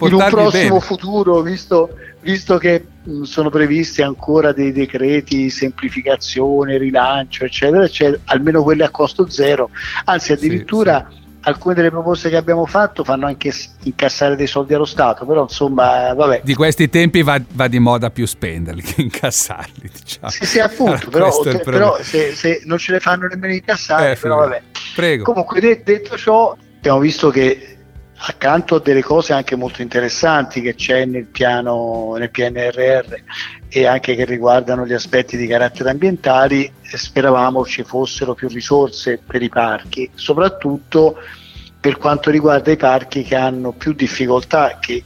in 0.01 0.13
un 0.13 0.27
prossimo 0.29 0.79
bene. 0.79 0.81
futuro, 0.81 1.41
visto 1.41 1.89
visto 2.25 2.57
che 2.57 2.85
sono 3.23 3.51
previsti 3.51 4.03
ancora 4.03 4.53
dei 4.53 4.73
decreti 4.73 5.51
semplificazione, 5.51 6.79
rilancio, 6.79 7.45
eccetera, 7.45 7.85
eccetera, 7.85 8.21
almeno 8.27 8.63
quelli 8.63 8.83
a 8.83 8.91
costo 8.91 9.29
zero, 9.29 9.71
anzi 10.05 10.33
addirittura 10.33 11.07
sì, 11.11 11.17
sì. 11.17 11.23
alcune 11.43 11.75
delle 11.75 11.91
proposte 11.91 12.31
che 12.31 12.37
abbiamo 12.37 12.65
fatto 12.65 13.05
fanno 13.05 13.27
anche 13.27 13.53
incassare 13.83 14.37
dei 14.37 14.47
soldi 14.47 14.75
allo 14.75 14.87
Stato, 14.87 15.27
però 15.27 15.43
insomma, 15.43 16.15
vabbè. 16.15 16.41
Di 16.45 16.55
questi 16.55 16.89
tempi 16.89 17.23
va, 17.23 17.41
va 17.53 17.69
di 17.69 17.79
moda 17.79 18.11
più 18.11 18.27
spenderli 18.27 18.83
che 18.83 19.03
incassarli, 19.03 19.91
diciamo. 19.93 20.31
Sì, 20.31 20.47
sì, 20.47 20.59
appunto, 20.61 21.09
però, 21.13 21.31
se, 21.31 21.59
però 21.59 21.99
se, 22.01 22.35
se, 22.35 22.63
non 22.65 22.79
ce 22.79 22.93
le 22.93 23.01
fanno 23.01 23.27
nemmeno 23.27 23.53
incassare, 23.53 24.13
eh, 24.13 24.17
però 24.17 24.37
vabbè. 24.37 24.63
Prego. 24.95 25.25
Comunque, 25.25 25.61
de- 25.61 25.83
detto 25.85 26.17
ciò, 26.17 26.57
abbiamo 26.79 27.01
visto 27.01 27.29
che 27.31 27.74
accanto 28.27 28.77
a 28.77 28.81
delle 28.81 29.03
cose 29.03 29.35
anche 29.35 29.55
molto 29.55 29.83
interessanti 29.83 30.63
che 30.63 30.75
c'è 30.75 31.05
nel 31.05 31.27
piano 31.27 32.15
nel 32.17 32.31
PNRR 32.31 33.15
e 33.69 33.87
anche 33.87 34.15
che 34.15 34.25
riguardano 34.25 34.87
gli 34.87 34.95
aspetti 34.95 35.37
di 35.37 35.47
carattere 35.47 35.91
ambientali 35.91 36.73
speravamo 36.83 37.65
ci 37.67 37.83
fossero 37.83 38.35
più 38.35 38.49
risorse 38.49 39.21
per 39.25 39.43
i 39.43 39.51
parchi 39.51 40.11
soprattutto 40.15 41.19
per 41.79 41.99
quanto 41.99 42.31
riguarda 42.31 42.71
i 42.71 42.77
parchi 42.77 43.23
che 43.23 43.37
hanno 43.37 43.73
più 43.73 43.93
difficoltà 43.93 44.79
che 44.81 45.05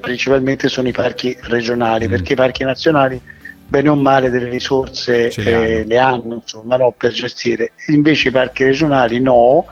principalmente 0.00 0.68
sono 0.68 0.86
i 0.86 0.92
parchi 0.92 1.36
regionali 1.42 2.06
mm. 2.06 2.10
perché 2.10 2.32
i 2.34 2.36
parchi 2.36 2.62
nazionali 2.62 3.20
bene 3.68 3.88
o 3.88 3.96
male 3.96 4.30
delle 4.30 4.48
risorse 4.48 5.30
eh, 5.30 5.84
le 5.84 5.98
hanno 5.98 6.34
insomma, 6.34 6.76
no, 6.76 6.94
per 6.96 7.10
gestire 7.10 7.72
invece 7.88 8.28
i 8.28 8.30
parchi 8.30 8.62
regionali 8.62 9.18
no 9.18 9.66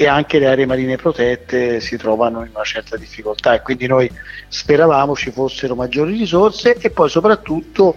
e 0.00 0.06
anche 0.06 0.38
le 0.38 0.46
aree 0.46 0.64
marine 0.64 0.96
protette 0.96 1.78
si 1.78 1.98
trovano 1.98 2.42
in 2.42 2.52
una 2.54 2.64
certa 2.64 2.96
difficoltà. 2.96 3.52
E 3.52 3.60
quindi 3.60 3.86
noi 3.86 4.10
speravamo 4.48 5.14
ci 5.14 5.30
fossero 5.30 5.74
maggiori 5.74 6.16
risorse 6.16 6.78
e 6.80 6.88
poi 6.88 7.10
soprattutto 7.10 7.94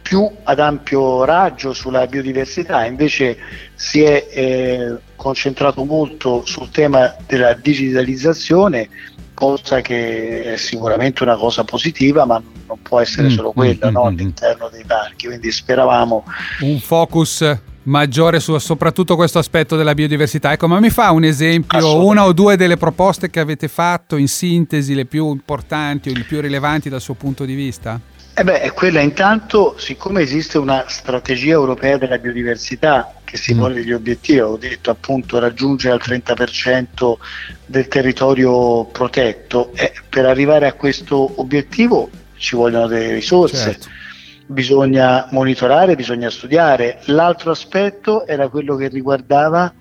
più 0.00 0.30
ad 0.44 0.60
ampio 0.60 1.24
raggio 1.24 1.72
sulla 1.72 2.06
biodiversità, 2.06 2.84
invece 2.84 3.36
si 3.74 4.00
è 4.00 4.28
eh, 4.30 4.96
concentrato 5.16 5.82
molto 5.82 6.46
sul 6.46 6.70
tema 6.70 7.16
della 7.26 7.54
digitalizzazione, 7.54 8.88
cosa 9.34 9.80
che 9.80 10.52
è 10.52 10.56
sicuramente 10.56 11.24
una 11.24 11.36
cosa 11.36 11.64
positiva, 11.64 12.24
ma 12.26 12.40
non 12.68 12.80
può 12.80 13.00
essere 13.00 13.26
mm, 13.26 13.32
solo 13.32 13.50
quella 13.50 13.90
mm, 13.90 13.92
no, 13.92 14.02
mm, 14.02 14.04
mm, 14.04 14.06
all'interno 14.06 14.68
dei 14.68 14.84
parchi, 14.86 15.26
quindi 15.26 15.50
speravamo 15.50 16.24
un 16.60 16.78
focus 16.78 17.58
maggiore 17.90 18.38
su 18.38 18.56
soprattutto 18.58 19.16
questo 19.16 19.38
aspetto 19.38 19.76
della 19.76 19.94
biodiversità. 19.94 20.52
Ecco, 20.52 20.68
ma 20.68 20.80
mi 20.80 20.90
fa 20.90 21.10
un 21.10 21.24
esempio, 21.24 22.04
una 22.04 22.24
o 22.24 22.32
due 22.32 22.56
delle 22.56 22.76
proposte 22.76 23.28
che 23.28 23.40
avete 23.40 23.68
fatto 23.68 24.16
in 24.16 24.28
sintesi, 24.28 24.94
le 24.94 25.04
più 25.04 25.30
importanti 25.30 26.10
o 26.10 26.14
le 26.14 26.22
più 26.22 26.40
rilevanti 26.40 26.88
dal 26.88 27.00
suo 27.00 27.14
punto 27.14 27.44
di 27.44 27.54
vista? 27.54 28.00
Eh 28.32 28.44
beh, 28.44 28.70
quella 28.74 29.00
intanto, 29.00 29.74
siccome 29.76 30.22
esiste 30.22 30.56
una 30.56 30.84
strategia 30.86 31.52
europea 31.52 31.98
della 31.98 32.16
biodiversità 32.16 33.12
che 33.24 33.36
si 33.36 33.54
mm. 33.54 33.58
pone 33.58 33.74
degli 33.74 33.92
obiettivi, 33.92 34.40
ho 34.40 34.56
detto 34.56 34.90
appunto 34.90 35.38
raggiungere 35.38 35.94
al 35.94 36.00
30% 36.02 37.14
del 37.66 37.88
territorio 37.88 38.84
protetto, 38.84 39.72
eh, 39.74 39.92
per 40.08 40.26
arrivare 40.26 40.68
a 40.68 40.72
questo 40.74 41.40
obiettivo 41.40 42.08
ci 42.36 42.54
vogliono 42.54 42.86
delle 42.86 43.12
risorse. 43.12 43.56
Certo 43.56 43.98
bisogna 44.50 45.28
monitorare, 45.30 45.94
bisogna 45.94 46.28
studiare. 46.28 46.98
L'altro 47.06 47.52
aspetto 47.52 48.26
era 48.26 48.48
quello 48.48 48.74
che 48.76 48.88
riguardava 48.88 49.72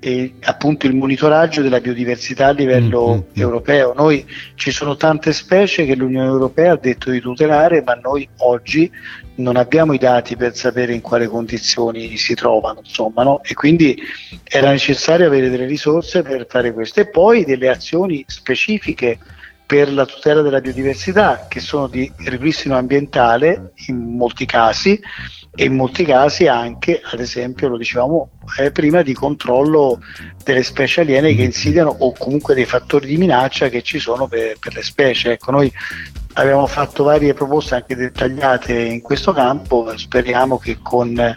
eh, 0.00 0.34
appunto 0.42 0.86
il 0.86 0.94
monitoraggio 0.94 1.62
della 1.62 1.80
biodiversità 1.80 2.46
a 2.46 2.52
livello 2.52 3.08
mm-hmm. 3.08 3.20
europeo. 3.34 3.92
Noi 3.94 4.26
ci 4.54 4.70
sono 4.70 4.96
tante 4.96 5.32
specie 5.32 5.84
che 5.84 5.94
l'Unione 5.94 6.26
Europea 6.26 6.72
ha 6.72 6.76
detto 6.76 7.10
di 7.10 7.20
tutelare, 7.20 7.82
ma 7.82 7.94
noi 7.94 8.28
oggi 8.38 8.90
non 9.36 9.56
abbiamo 9.56 9.92
i 9.92 9.98
dati 9.98 10.36
per 10.36 10.56
sapere 10.56 10.92
in 10.92 11.00
quale 11.00 11.28
condizioni 11.28 12.16
si 12.16 12.34
trovano, 12.34 12.80
insomma, 12.82 13.22
no? 13.22 13.40
e 13.44 13.54
quindi 13.54 13.96
era 14.42 14.70
necessario 14.70 15.26
avere 15.26 15.48
delle 15.48 15.66
risorse 15.66 16.22
per 16.22 16.46
fare 16.48 16.72
questo 16.72 17.00
e 17.00 17.08
poi 17.08 17.44
delle 17.44 17.68
azioni 17.68 18.24
specifiche 18.26 19.18
per 19.68 19.92
la 19.92 20.06
tutela 20.06 20.40
della 20.40 20.62
biodiversità 20.62 21.44
che 21.46 21.60
sono 21.60 21.88
di 21.88 22.10
ripristino 22.24 22.74
ambientale 22.74 23.72
in 23.88 24.16
molti 24.16 24.46
casi 24.46 24.98
e 25.54 25.64
in 25.64 25.74
molti 25.74 26.06
casi 26.06 26.46
anche, 26.46 27.02
ad 27.04 27.20
esempio, 27.20 27.68
lo 27.68 27.76
dicevamo 27.76 28.30
eh, 28.58 28.70
prima, 28.70 29.02
di 29.02 29.12
controllo 29.12 30.00
delle 30.42 30.62
specie 30.62 31.02
aliene 31.02 31.34
che 31.34 31.42
insidiano 31.42 31.94
o 31.98 32.14
comunque 32.16 32.54
dei 32.54 32.64
fattori 32.64 33.08
di 33.08 33.18
minaccia 33.18 33.68
che 33.68 33.82
ci 33.82 33.98
sono 33.98 34.26
per, 34.26 34.56
per 34.58 34.72
le 34.72 34.82
specie. 34.82 35.32
Ecco, 35.32 35.50
noi 35.50 35.70
abbiamo 36.32 36.66
fatto 36.66 37.04
varie 37.04 37.34
proposte 37.34 37.74
anche 37.74 37.94
dettagliate 37.94 38.72
in 38.72 39.02
questo 39.02 39.34
campo, 39.34 39.92
speriamo 39.98 40.56
che 40.56 40.78
con 40.80 41.36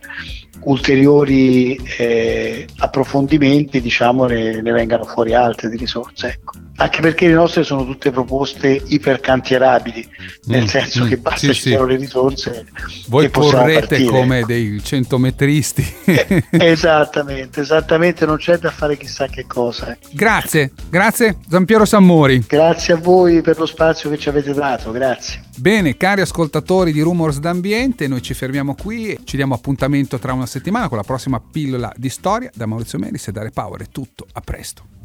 ulteriori 0.62 1.76
eh, 1.98 2.66
approfondimenti 2.78 3.82
diciamo, 3.82 4.26
ne, 4.26 4.62
ne, 4.62 4.72
vengano 4.72 5.04
fuori 5.04 5.34
altre 5.34 5.68
di 5.68 5.76
risorse. 5.76 6.28
Ecco 6.28 6.61
anche 6.82 7.02
perché 7.02 7.28
le 7.28 7.34
nostre 7.34 7.64
sono 7.64 7.86
tutte 7.86 8.10
proposte 8.12 8.82
ipercantierabili, 8.84 10.10
nel 10.46 10.64
mm, 10.64 10.66
senso 10.66 11.04
mm, 11.04 11.08
che 11.08 11.18
basta 11.18 11.48
sì, 11.48 11.54
ci 11.54 11.62
sì. 11.62 11.70
le 11.70 11.96
risorse. 11.96 12.66
Voi 13.08 13.30
porrete 13.30 14.04
come 14.06 14.44
dei 14.46 14.82
centometristi. 14.84 15.94
eh, 16.06 16.44
esattamente, 16.50 17.62
esattamente, 17.62 18.26
non 18.26 18.38
c'è 18.38 18.58
da 18.58 18.72
fare 18.72 18.98
chissà 18.98 19.28
che 19.28 19.46
cosa. 19.46 19.92
Ecco. 19.92 20.10
Grazie, 20.12 20.72
grazie 20.90 21.38
Zampiero 21.48 21.86
Sammori. 21.86 22.44
Grazie 22.48 22.94
a 22.94 22.98
voi 22.98 23.42
per 23.42 23.60
lo 23.60 23.68
spazio 23.68 24.10
che 24.10 24.18
ci 24.18 24.30
avete 24.30 24.54
dato, 24.54 24.92
grazie. 24.92 25.44
Bene, 25.58 25.98
cari 25.98 26.22
ascoltatori 26.22 26.92
di 26.92 27.02
Rumors 27.02 27.40
d'Ambiente, 27.40 28.08
noi 28.08 28.24
ci 28.24 28.34
fermiamo 28.34 28.74
qui 28.74 29.10
e 29.10 29.20
ci 29.24 29.36
diamo 29.36 29.54
appuntamento 29.54 30.18
tra 30.18 30.34
una 30.34 30.48
settimana 30.48 30.88
con 30.88 30.98
la 30.98 31.04
prossima 31.04 31.40
pillola 31.40 31.94
di 31.96 32.10
storia. 32.10 32.50
Da 32.54 32.66
Maurizio 32.66 32.98
Meris 32.98 33.28
e 33.28 33.32
da 33.32 33.44
Repower 33.44 33.82
è 33.82 33.88
tutto, 33.92 34.26
a 34.32 34.42
presto. 34.42 35.01